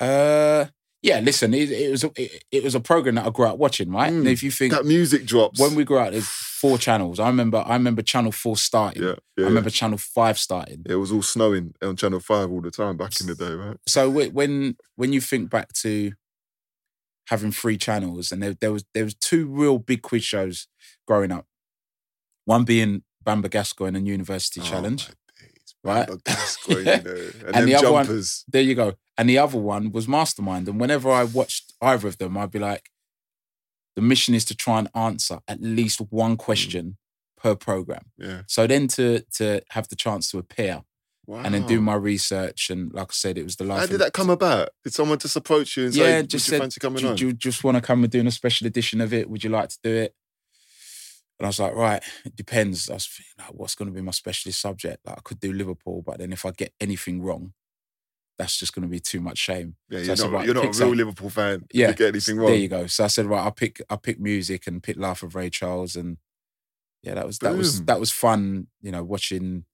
[0.00, 0.66] Uh,
[1.06, 1.20] yeah.
[1.20, 3.90] Listen, it, it was a, it, it was a program that I grew up watching,
[3.90, 4.12] right?
[4.12, 5.58] And Mm, if you think That music drops.
[5.60, 7.18] when we grew up, there's four channels.
[7.20, 9.02] I remember I remember Channel Four starting.
[9.02, 10.82] yeah, yeah, I remember Channel Five starting.
[10.86, 13.76] It was all snowing on Channel Five all the time back in the day, right?
[13.86, 16.12] so when when you think back to
[17.28, 20.68] having three channels and there, there was there was two real big quiz shows
[21.08, 21.46] growing up
[22.44, 25.16] one being Bamber Gascoigne and a University Challenge Oh, days.
[25.86, 26.06] Right?
[26.06, 29.58] Bamber Gascoigne, you know, and, And the other one- there you go and the other
[29.58, 32.90] one was Mastermind and whenever I watched either of them I'd be like
[33.94, 36.08] the mission is to try and answer at least Mm.
[36.10, 36.98] one question
[37.38, 38.42] per program yeah.
[38.46, 40.82] so then to to have the chance to appear
[41.28, 41.42] Wow.
[41.44, 43.80] and then do my research and like I said it was the last.
[43.80, 44.68] How did that come about?
[44.84, 47.08] Did someone just approach you and say, yeah, "Would just you said, fancy coming do,
[47.08, 49.28] on?" do you just want to come and doing a special edition of it?
[49.28, 50.14] Would you like to do it?
[51.38, 52.88] And I was like, right, it depends.
[52.90, 55.04] I was thinking, like, what's going to be my specialist subject?
[55.06, 57.52] Like, I could do Liverpool, but then if I get anything wrong,
[58.38, 59.76] that's just going to be too much shame.
[59.90, 61.64] yeah, So I you're said, not, right, you're not a real some- Liverpool fan.
[61.70, 62.46] if Yeah, you get anything wrong.
[62.48, 62.86] There you go.
[62.86, 65.94] So I said, right, I'll pick, I'll pick music and pick Life of Ray Charles,
[65.96, 66.16] and
[67.02, 68.66] yeah, that was that was that was fun.
[68.82, 69.64] You know, watching.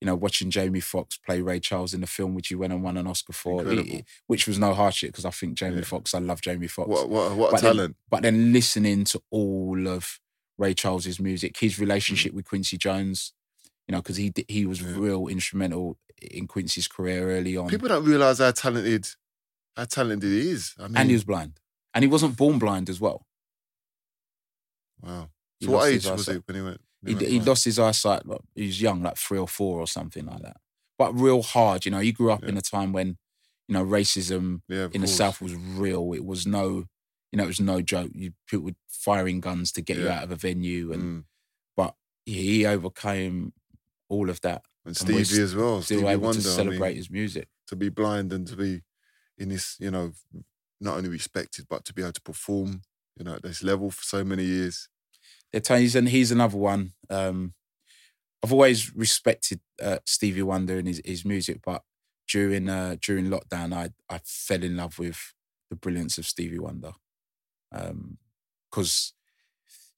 [0.00, 2.82] You know, watching Jamie Foxx play Ray Charles in the film, which he went and
[2.82, 5.82] won an Oscar for, it- which was no hardship because I think Jamie Yeah.
[5.84, 6.88] Foxx, I love Jamie Foxx.
[6.88, 7.96] What, what, what a But then- talent!
[8.10, 10.18] but then listening to all of
[10.58, 11.80] Ray Charles's music, his Mm.
[11.80, 13.32] relationship with Quincy Jones,
[13.88, 14.94] you know, because he he was Yeah.
[14.96, 19.08] real instrumental in Quincy's career early on, People don't realize how talented,
[19.76, 20.74] how talented he is.
[20.78, 21.58] I mean, and he was blind,
[21.94, 23.26] and he wasn't born blind as well.
[25.02, 25.30] wow.
[25.58, 26.42] He So what lost age his was he eyesight.
[26.48, 26.80] when he went?
[27.04, 28.26] He, went he lost his eyesight.
[28.26, 30.56] Like, he was young, like three or four or something like that.
[30.98, 31.98] But real hard, you know.
[32.00, 33.18] He grew up in a time when,
[33.68, 35.08] you know, racism Yeah, in the.
[35.08, 36.12] South was real.
[36.12, 36.84] It was no,
[37.32, 38.10] you know, it was no joke.
[38.14, 41.24] You people were firing guns to get you out of a venue, and Mm.
[41.76, 43.52] but he, overcame
[44.08, 44.62] all of that.
[44.84, 45.82] And and Stevie as well.
[45.82, 46.42] Still Stevie able Wonder.
[46.42, 47.48] to I celebrate mean, his music.
[47.68, 48.82] to be blind and to be
[49.38, 50.12] in this, you know,
[50.80, 52.82] not only respected but to be able to perform,
[53.16, 54.88] you know, at this level for so many years.
[55.52, 55.62] They're
[55.96, 56.92] and he's another one.
[57.10, 57.54] Um,
[58.42, 61.82] I've always respected uh, Stevie Wonder and his, his music, but
[62.28, 65.34] during uh, during lockdown, I I fell in love with
[65.70, 66.92] the brilliance of Stevie Wonder,
[68.70, 69.12] because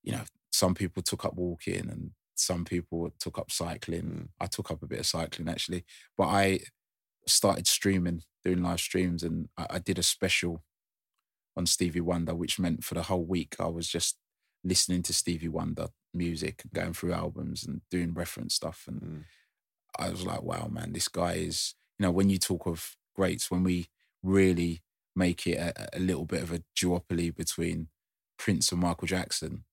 [0.03, 0.23] you know
[0.53, 4.03] some people took up walking and some people took up cycling.
[4.03, 4.29] Mm.
[4.41, 5.85] I took up a bit of cycling actually,
[6.19, 6.61] but I
[7.27, 10.63] started streaming, doing live streams, and I, I did a special
[11.57, 14.17] on Stevie Wonder, which meant for the whole week I was just
[14.65, 18.85] listening to Stevie Wonder music, and going through albums and doing reference stuff.
[18.87, 19.25] And Mm.
[19.99, 23.51] I was like, wow, man, this guy is, you know, when you talk of greats,
[23.51, 23.87] when we
[24.23, 24.83] really
[25.17, 27.89] make it a, a little bit of a duopoly between
[28.39, 29.65] Prince and Michael Jackson,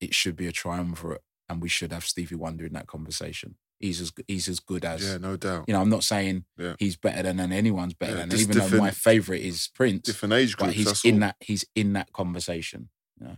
[0.00, 3.56] it should be a triumvirate and we should have Stevie Wonder in that conversation.
[3.80, 5.02] he's as he's as good as.
[5.04, 5.64] Yeah, no doubt.
[5.66, 6.74] You know, I'm not saying Yeah.
[6.78, 8.38] he's better than and anyone's better Yeah, than.
[8.38, 10.68] Even though my favorite is Prince, Different age groups.
[10.68, 11.20] but he's in all.
[11.20, 12.90] that he's in that conversation.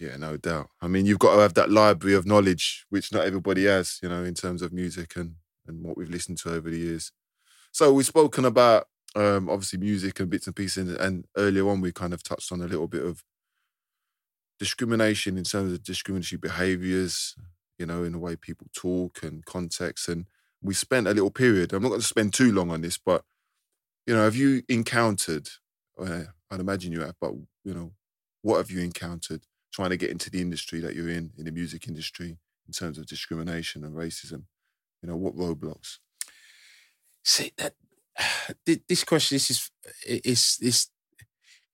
[0.00, 0.68] Yeah, no doubt.
[0.82, 4.08] I mean, you've got to have that library of knowledge, which not everybody has, you
[4.08, 7.12] know, in terms of music and and what we've listened to over the years.
[7.70, 11.80] So we've spoken about um, obviously music and bits and pieces, and, and earlier on
[11.80, 13.24] we kind of touched on a little bit of
[14.58, 17.34] discrimination in terms of discriminatory behaviours,
[17.78, 20.08] you know, in the way people talk and context.
[20.08, 20.26] And
[20.62, 21.72] we spent a little period.
[21.72, 23.24] I'm not going to spend too long on this, but
[24.06, 25.48] you know, have you encountered?
[25.98, 27.32] Uh, I'd imagine you have, but
[27.64, 27.92] you know,
[28.42, 29.42] what have you encountered
[29.72, 32.98] trying to get into the industry that you're in, in the music industry, in terms
[32.98, 34.44] of discrimination and racism?
[35.02, 35.98] You know, what roadblocks?
[37.24, 37.74] See that
[38.88, 39.70] this question this is
[40.06, 40.90] it's it's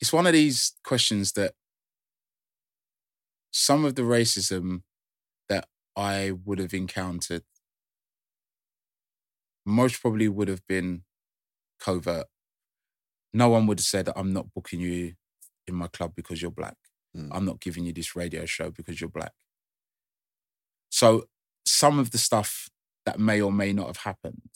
[0.01, 1.55] it's one of these questions that
[3.51, 4.82] some of the racism
[5.49, 5.66] that
[5.97, 7.43] I would have encountered
[9.64, 11.03] most probably would have been
[11.80, 12.26] covert.
[13.32, 15.14] No one would have said I'm not booking you
[15.66, 16.76] in my club because you're black.
[17.16, 17.30] Mm.
[17.32, 19.32] I'm not giving you this radio show because you're black.
[20.91, 21.24] So
[21.64, 22.68] some of the stuff
[23.05, 24.51] that may or may not have happened,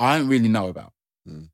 [0.00, 0.92] I don't really know about.
[1.28, 1.50] Mm.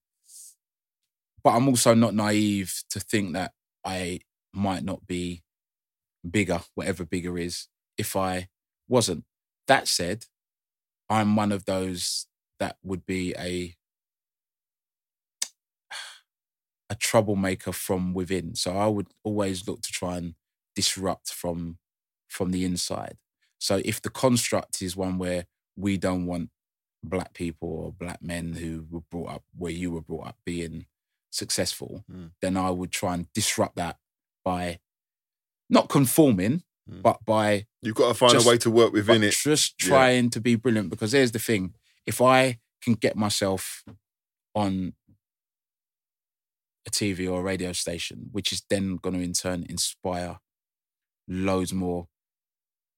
[1.42, 3.53] But I'm also not naive to think that
[3.84, 4.20] I
[4.55, 5.42] might not be
[6.28, 7.68] bigger, whatever bigger is,
[7.99, 8.49] if I
[8.88, 9.24] wasn't.
[9.66, 10.26] That said,
[11.11, 12.26] I'm one of those
[12.59, 13.74] that would be a
[16.88, 18.55] a troublemaker from within.
[18.55, 20.34] So I would always look to try and
[20.74, 21.78] disrupt from
[22.28, 23.16] from the inside.
[23.59, 26.51] So if the construct is one where we don't want
[27.09, 30.86] black people or black men who were brought up where you were brought up being
[31.30, 32.32] successful, Mm.
[32.40, 33.98] then I would try and disrupt that
[34.44, 34.80] by
[35.68, 37.02] not conforming, Mm.
[37.02, 39.32] but by You've got to find Just- a way to work within it.
[39.34, 39.88] just Yeah.
[39.88, 40.90] trying to be brilliant.
[40.90, 41.74] Because there's the thing:
[42.07, 43.84] if I can get myself
[44.54, 44.94] on
[46.86, 50.38] a TV or a radio station, which is then going to in turn inspire
[51.28, 52.09] loads more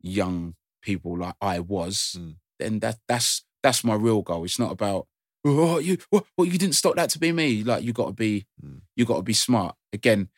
[0.00, 2.36] young people like I was, Mm.
[2.58, 4.44] then that that's that's my real goal.
[4.44, 5.06] It's not about
[5.44, 7.62] oh you what, what you didn't stop that to be me.
[7.64, 8.80] Like you got to be Mm.
[8.96, 9.76] you got to be smart.
[9.92, 10.28] Again,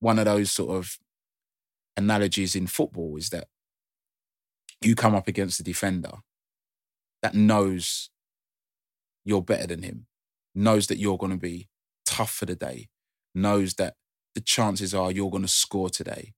[0.00, 0.98] one of those sort of
[1.96, 3.48] analogies in football is that
[4.80, 6.12] you come up against a defender
[7.22, 8.10] that knows
[9.24, 10.06] you're better than him,
[10.54, 11.68] knows that you're going to be
[12.04, 12.88] tough for the day,
[13.34, 13.94] knows that
[14.34, 16.34] the chances are you're going to score today.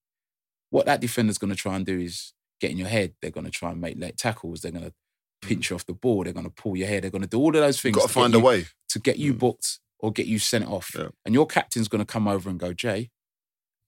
[0.70, 3.14] What that defender's going to try and do is get in your head.
[3.20, 4.60] They're going to try and make late tackles.
[4.60, 4.94] They're going to
[5.42, 6.24] pinch you off the ball.
[6.24, 7.00] They're going to pull your hair.
[7.00, 7.96] They're going to do all of those You've things.
[7.96, 8.66] got to find a way.
[8.90, 9.38] to get you Mm.
[9.38, 10.92] booked or get you sent off.
[10.96, 11.08] Yeah.
[11.24, 13.10] And your captain's going to come over and go, Jay,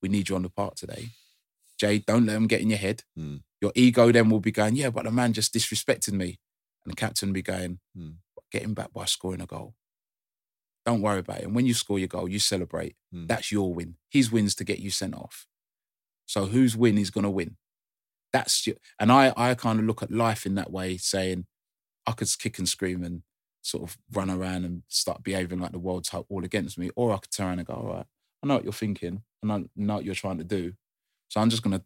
[0.02, 1.08] we need you on the park today.
[1.78, 3.04] Jay, don't let them get in your head.
[3.18, 3.42] Mm.
[3.60, 6.38] Your ego then will be going, yeah, but the man just disrespected me.
[6.84, 8.16] And the captain will be going, Mm.
[8.52, 9.74] get him back by scoring a goal.
[10.86, 11.44] Don't worry about it.
[11.44, 12.96] And when you score your goal, you celebrate.
[13.14, 13.28] Mm.
[13.28, 13.96] That's your win.
[14.08, 15.46] His win's to get you sent off.
[16.26, 17.56] So whose win is going to win?
[18.32, 21.46] That's your, and I, I kind of look at life in that way, saying
[22.06, 23.22] I could kick and scream and
[23.62, 27.18] sort of run around and start behaving like the world's all against me, or I
[27.18, 28.06] could turn around and go, all right,
[28.42, 30.74] I know what you're thinking, and I know what you're trying to do.
[31.28, 31.84] So I'm just going to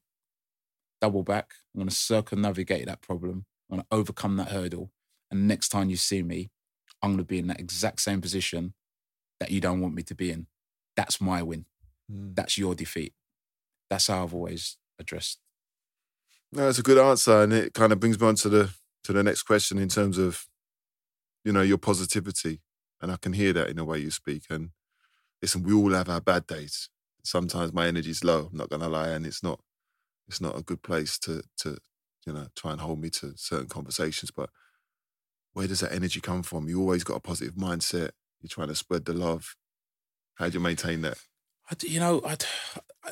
[1.00, 1.54] double back.
[1.74, 3.46] I'm going to circumnavigate that problem.
[3.70, 4.90] I'm going to overcome that hurdle.
[5.30, 6.50] And next time you see me,
[7.02, 8.74] I'm going to be in that exact same position
[9.40, 10.46] that you don't want me to be in.
[10.96, 11.64] That's my win.
[12.12, 12.36] Mm.
[12.36, 13.14] That's your defeat.
[13.90, 15.40] That's how I've always addressed.
[16.52, 18.74] No, that's a good answer, and it kind of brings me on to the
[19.04, 20.46] to the next question in terms of,
[21.44, 22.60] you know, your positivity,
[23.00, 24.44] and I can hear that in the way you speak.
[24.50, 24.70] And
[25.40, 26.90] listen, we all have our bad days.
[27.24, 28.50] Sometimes my energy's low.
[28.52, 29.60] I'm not gonna lie, and it's not
[30.28, 31.78] it's not a good place to to
[32.26, 34.30] you know try and hold me to certain conversations.
[34.30, 34.50] But
[35.54, 36.68] where does that energy come from?
[36.68, 38.10] You always got a positive mindset.
[38.42, 39.56] You're trying to spread the love.
[40.34, 41.16] How do you maintain that?
[41.70, 42.36] I you know, I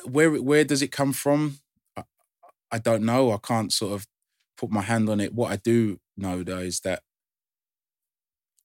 [0.05, 1.59] where where does it come from?
[2.71, 3.31] I, I don't know.
[3.31, 4.07] I can't sort of
[4.57, 5.33] put my hand on it.
[5.33, 7.03] What I do know though is that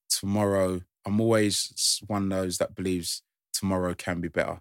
[0.08, 4.60] tomorrow, I'm always one of those that believes tomorrow can be better.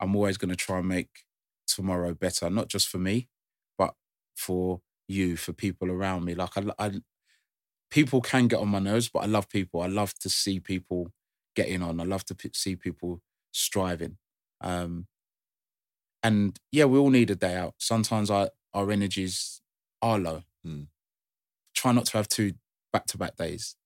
[0.00, 1.24] I'm always going to try and make
[1.66, 3.28] tomorrow better, not just for me,
[3.78, 3.94] but
[4.36, 6.34] for you, for people around me.
[6.34, 6.92] Like I, I
[7.90, 9.82] people can get on my nerves, but I love people.
[9.82, 11.12] I love to see people
[11.54, 12.00] getting on.
[12.00, 13.20] I love to p- see people
[13.52, 14.18] striving.
[14.60, 15.06] Um,
[16.22, 17.74] and yeah, we all need a day out.
[17.78, 19.60] Sometimes our, our energies
[20.00, 20.42] are low.
[20.66, 20.86] Mm.
[21.74, 22.54] Try not to have two
[22.92, 23.76] back to back days.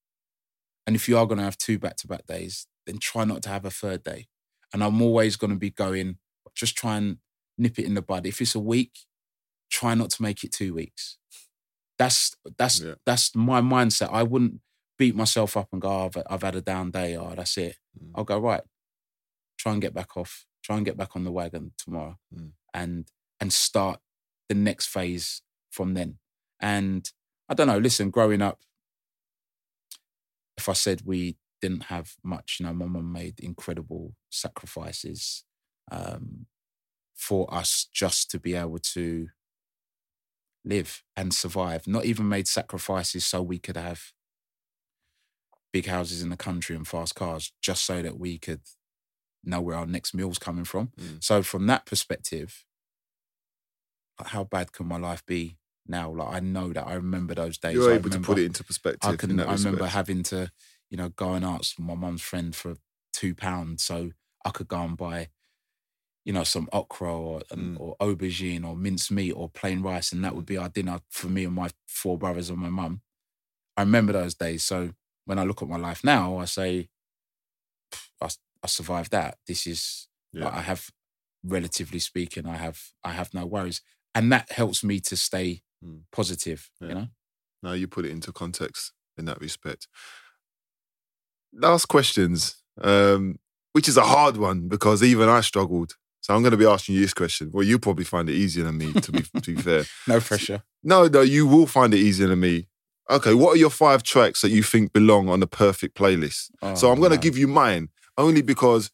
[0.86, 3.42] And if you are going to have two back to back days, then try not
[3.42, 4.26] to have a third day.
[4.72, 6.18] And I'm always going to be going,
[6.54, 7.18] just try and
[7.58, 8.26] nip it in the bud.
[8.26, 8.92] If it's a week,
[9.70, 11.18] try not to make it two weeks.
[11.98, 12.94] That's that's Yeah.
[13.04, 14.10] that's my mindset.
[14.12, 14.60] I wouldn't
[14.98, 17.16] beat myself up and go, oh, I've, I've had a down day.
[17.16, 17.76] Oh, that's it.
[17.98, 18.12] Mm.
[18.14, 18.62] I'll go right.
[19.58, 20.46] Try and get back off.
[20.62, 22.52] Try and get back on the wagon tomorrow, Mm.
[22.74, 23.08] and
[23.40, 24.00] and start
[24.48, 26.18] the next phase from then.
[26.60, 27.10] And
[27.48, 27.78] I don't know.
[27.78, 28.60] Listen, growing up,
[30.56, 35.44] if I said we didn't have much, you know, my mum made incredible sacrifices
[35.90, 36.46] um,
[37.14, 39.28] for us just to be able to
[40.64, 41.86] live and survive.
[41.86, 44.12] Not even made sacrifices so we could have
[45.72, 48.62] big houses in the country and fast cars, just so that we could
[49.44, 50.88] know where our next meal's coming from.
[50.98, 51.22] Mm.
[51.22, 52.64] So from that perspective,
[54.24, 56.10] how bad can my life be now?
[56.10, 57.74] Like I know that I remember those days.
[57.74, 59.10] You're I able to remember- put it into perspective.
[59.10, 59.36] I can.
[59.36, 60.50] that I remember having to,
[60.90, 62.76] you know, go and ask my mum's friend for
[63.12, 64.10] two pounds so
[64.44, 65.28] I could go and buy,
[66.24, 67.78] you know, some okra or Mm.
[67.80, 71.28] or aubergine or minced meat or plain rice, and that would be our dinner for
[71.28, 73.02] me and my four brothers and my mum.
[73.76, 74.64] I remember those days.
[74.64, 74.92] So
[75.24, 76.88] when I look at my life now, I say,
[78.20, 78.28] I,
[78.62, 79.38] I survived that.
[79.46, 80.08] This is.
[80.32, 80.44] Yeah.
[80.46, 80.90] like, I have,
[81.44, 83.80] relatively speaking, I have I have no worries,
[84.16, 86.00] and that helps me to stay Mm.
[86.10, 86.70] positive.
[86.80, 86.88] Yeah.
[86.88, 87.08] You know.
[87.62, 89.86] Now you put it into context in that respect.
[91.52, 93.38] Last questions, um,
[93.72, 95.94] which is a hard one because even I struggled.
[96.22, 97.50] So I'm going to be asking you this question.
[97.52, 99.84] Well, you probably find it easier than me, to be to be fair.
[100.08, 100.62] No pressure.
[100.82, 102.68] No, no, you will find it easier than me.
[103.08, 106.50] Okay, what are your five tracks that you think belong on the perfect playlist?
[106.76, 108.90] so Oh, I'm going to give you mine only because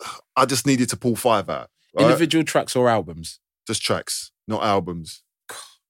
[0.36, 1.68] I just needed to pull five out.
[1.94, 2.04] right?
[2.06, 3.38] individual tracks or albums.
[3.66, 5.22] just tracks, not albums.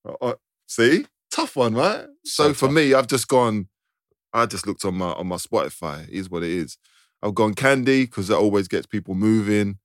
[0.07, 0.35] Uh, uh,
[0.67, 2.07] see, tough one, right?
[2.25, 3.69] So, So for me, I've just gone.
[4.33, 6.05] I just looked on my on my Spotify.
[6.09, 6.77] It is what it is.
[7.23, 9.79] I've gone Candy because that always gets people moving.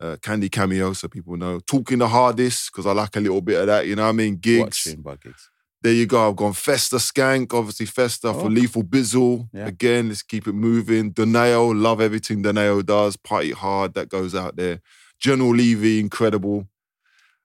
[0.00, 1.58] Uh, Candy Cameo, so people know.
[1.66, 3.86] Talking the hardest because I like a little bit of that.
[3.88, 4.36] You know what I mean?
[4.36, 4.84] Giggs.
[4.84, 5.50] Giggs?
[5.82, 6.28] There you go.
[6.28, 8.48] I've gone Fester Skank, obviously Fester for Oh.
[8.48, 9.48] Lethal Bizzle.
[9.52, 9.66] Yeah.
[9.66, 11.12] Again, let's keep it moving.
[11.12, 13.16] Donae'o, love everything Donae'o does.
[13.16, 14.80] Party hard, that goes out there.
[15.20, 16.68] General Levy, incredible.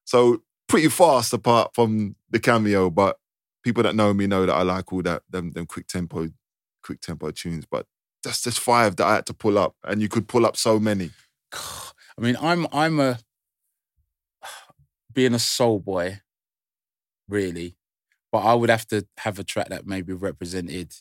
[0.05, 0.43] So
[0.73, 3.19] pretty fast apart from the Cameo, but
[3.63, 6.29] people that know me know that I like all that them them quick tempo,
[6.81, 7.67] quick tempo tunes.
[7.69, 7.85] But
[8.23, 10.79] that's just five that I had to pull up, and you could pull up so
[10.79, 11.11] many.
[11.53, 13.19] I mean, I'm I'm a
[15.13, 16.21] being a soul boy,
[17.29, 17.75] really,
[18.31, 20.95] but I would have to have a track that maybe represented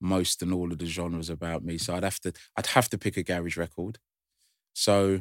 [0.00, 1.76] most and all of the genres about me.
[1.76, 3.98] So I'd have to I'd have to pick a garage record.
[4.72, 5.20] So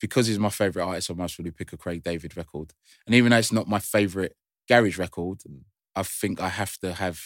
[0.00, 2.72] because he's my favorite artist, I must really pick a Craig David record.
[3.06, 4.36] And even though it's not my favorite
[4.68, 5.42] garage record,
[5.94, 7.20] I think I have to have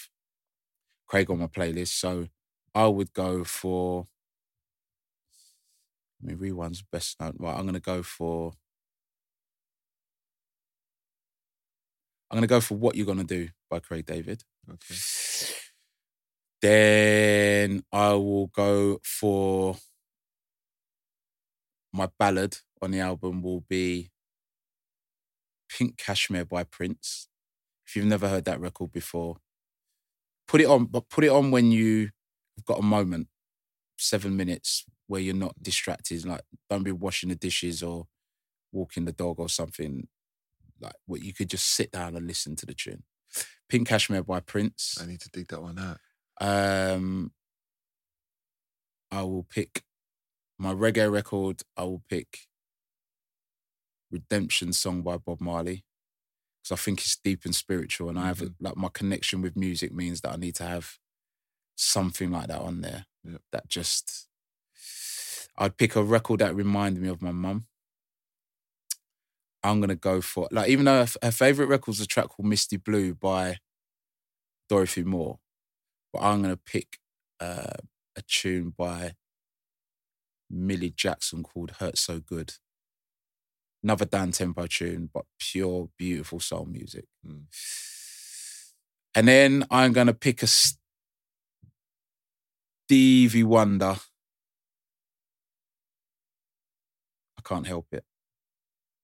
[1.06, 1.98] Craig on my playlist.
[1.98, 2.28] So
[2.74, 4.06] I would go for.
[6.22, 7.36] I mean, Rewind's best known.
[7.38, 8.52] Right, I'm going to go for.
[12.30, 14.42] I'm going to go for What You're Gonna Do by Craig David.
[14.70, 14.94] Okay.
[16.62, 19.76] Then I will go for
[21.92, 24.10] my ballad on the album will be
[25.68, 27.28] Pink Cashmere by Prince.
[27.86, 29.36] If you've never heard that record before,
[30.48, 32.10] put it on, but put it on when you've
[32.64, 33.28] got a moment,
[33.98, 36.24] seven minutes where you're not distracted.
[36.24, 38.06] Like, don't be washing the dishes or
[38.72, 40.08] walking the dog or something.
[40.80, 43.02] Like, what you could just sit down and listen to the tune.
[43.68, 44.98] Pink Cashmere by Prince.
[45.00, 45.98] I need to dig that one out.
[46.40, 47.32] Um,
[49.10, 49.82] I will pick
[50.58, 51.62] my reggae record.
[51.76, 52.46] I will pick
[54.10, 55.84] Redemption Song by Bob Marley
[56.62, 58.56] because I think it's deep and spiritual, and I have Mhm.
[58.60, 60.98] like my connection with music means that I need to have
[61.76, 63.06] something like that on there.
[63.24, 63.42] Yep.
[63.52, 64.28] That just
[65.56, 67.66] I'd pick a record that reminded me of my mum.
[69.62, 72.76] I'm gonna go for like even though her, her favorite record's a track called Misty
[72.76, 73.58] Blue by
[74.68, 75.38] Dorothy Moore,
[76.12, 76.98] but I'm gonna pick
[77.40, 77.74] uh,
[78.16, 79.14] a tune by
[80.52, 82.54] Millie Jackson called "Hurt So Good."
[83.82, 87.06] Another down tempo tune, but pure, beautiful soul music.
[87.26, 87.46] Mm.
[89.14, 90.46] And then I'm gonna pick a
[92.86, 93.96] Stevie Wonder.
[97.38, 98.04] I can't help it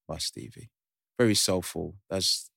[0.07, 0.71] by Stevie.
[1.19, 1.97] Very soulful.
[2.09, 2.51] That's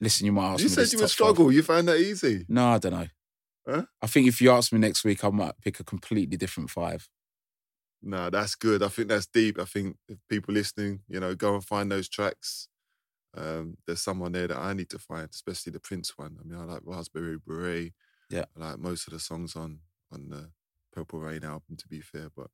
[0.00, 0.26] listen.
[0.26, 1.10] You might ask You said you would top five.
[1.10, 1.52] struggle.
[1.52, 2.44] You found that easy.
[2.48, 3.06] No, I don't know.
[3.68, 3.84] Huh?
[4.02, 7.08] I think if you ask me next week, I might pick a completely different five.
[8.02, 8.82] No, that's good.
[8.82, 9.58] I think that's deep.
[9.58, 12.68] I think if people listening, you know, go and find those tracks.
[13.36, 16.36] Um, there's someone there that I need to find, especially the Prince one.
[16.40, 17.92] I mean, I like Raspberry Beret.
[18.30, 18.44] Yeah.
[18.56, 19.80] I like most of the songs on
[20.12, 20.50] on the
[20.92, 21.76] Purple Rain album.
[21.76, 22.48] To be fair, but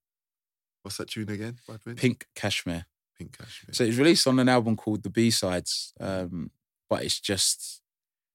[0.82, 2.00] what's that tune again by Prince?
[2.00, 2.86] Pink Cashmere.
[3.18, 3.74] Pink Cashmere.
[3.74, 6.50] So it's released on an album called The B Sides um,
[6.88, 7.82] but it's just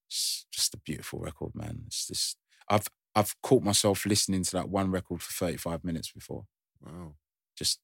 [0.08, 1.84] it's just a beautiful record, man.
[1.88, 2.38] It's just
[2.68, 6.46] I've I've caught myself listening to that one record for 35 minutes before.
[6.86, 7.14] Wow.
[7.58, 7.80] Just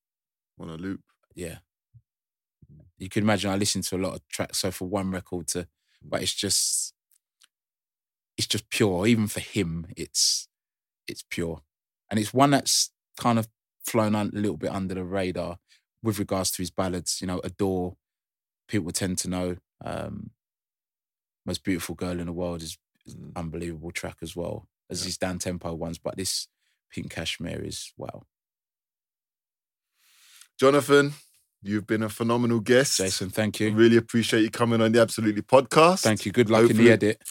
[0.60, 1.02] On a loop.
[1.34, 1.58] yeah.
[2.68, 2.82] Hmm.
[2.98, 5.62] You can imagine I listen to a lot of tracks, so for one record to
[6.02, 6.10] hmm.
[6.10, 6.94] but it's just
[8.38, 9.08] it's just pure.
[9.08, 10.48] Even for him, it's
[11.08, 11.62] it's pure.
[12.10, 13.48] And it's one that's kind of
[13.86, 15.58] flown a little bit under the radar
[16.04, 17.20] with regards to his ballads.
[17.22, 17.96] You know, Adore,
[18.68, 19.58] people tend to know.
[19.84, 20.32] Um,
[21.46, 22.78] Most Beautiful Girl in the World is,
[23.08, 23.30] an hmm.
[23.36, 25.98] unbelievable track as well, as his down tempo ones.
[25.98, 26.48] But this
[26.92, 28.24] Pink Cashmere is wow.
[30.62, 31.12] Johnathan,
[31.62, 32.98] you've been a phenomenal guest.
[32.98, 33.72] Jason, thank you.
[33.74, 36.02] really appreciate you coming on the Absolutely podcast.
[36.02, 36.32] Thank you.
[36.32, 37.22] Good luck in the edit.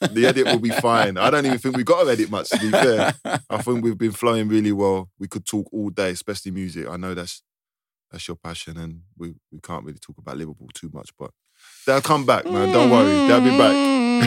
[0.00, 1.16] The edit will be fine.
[1.16, 3.12] I don't even think we've got to edit much, to be fair.
[3.50, 5.10] I think we've been flowing really well.
[5.18, 6.88] We could talk all day, especially music.
[6.88, 7.42] I know that's
[8.10, 11.30] that's your passion, and we, we can't really talk about Liverpool too much, but
[11.86, 12.70] they'll come back, man.
[12.72, 13.72] Don't worry, they'll be back.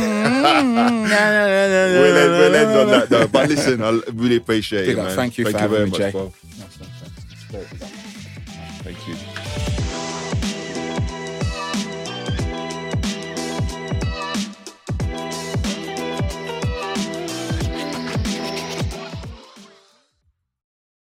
[1.05, 3.27] we'll, end, we'll end on that though.
[3.27, 5.07] But listen, I really appreciate Big it, up.
[5.07, 5.15] man.
[5.15, 6.21] Thank you for Thank you having very me,
[7.51, 8.14] much, Jay.
[8.85, 9.74] Thank you.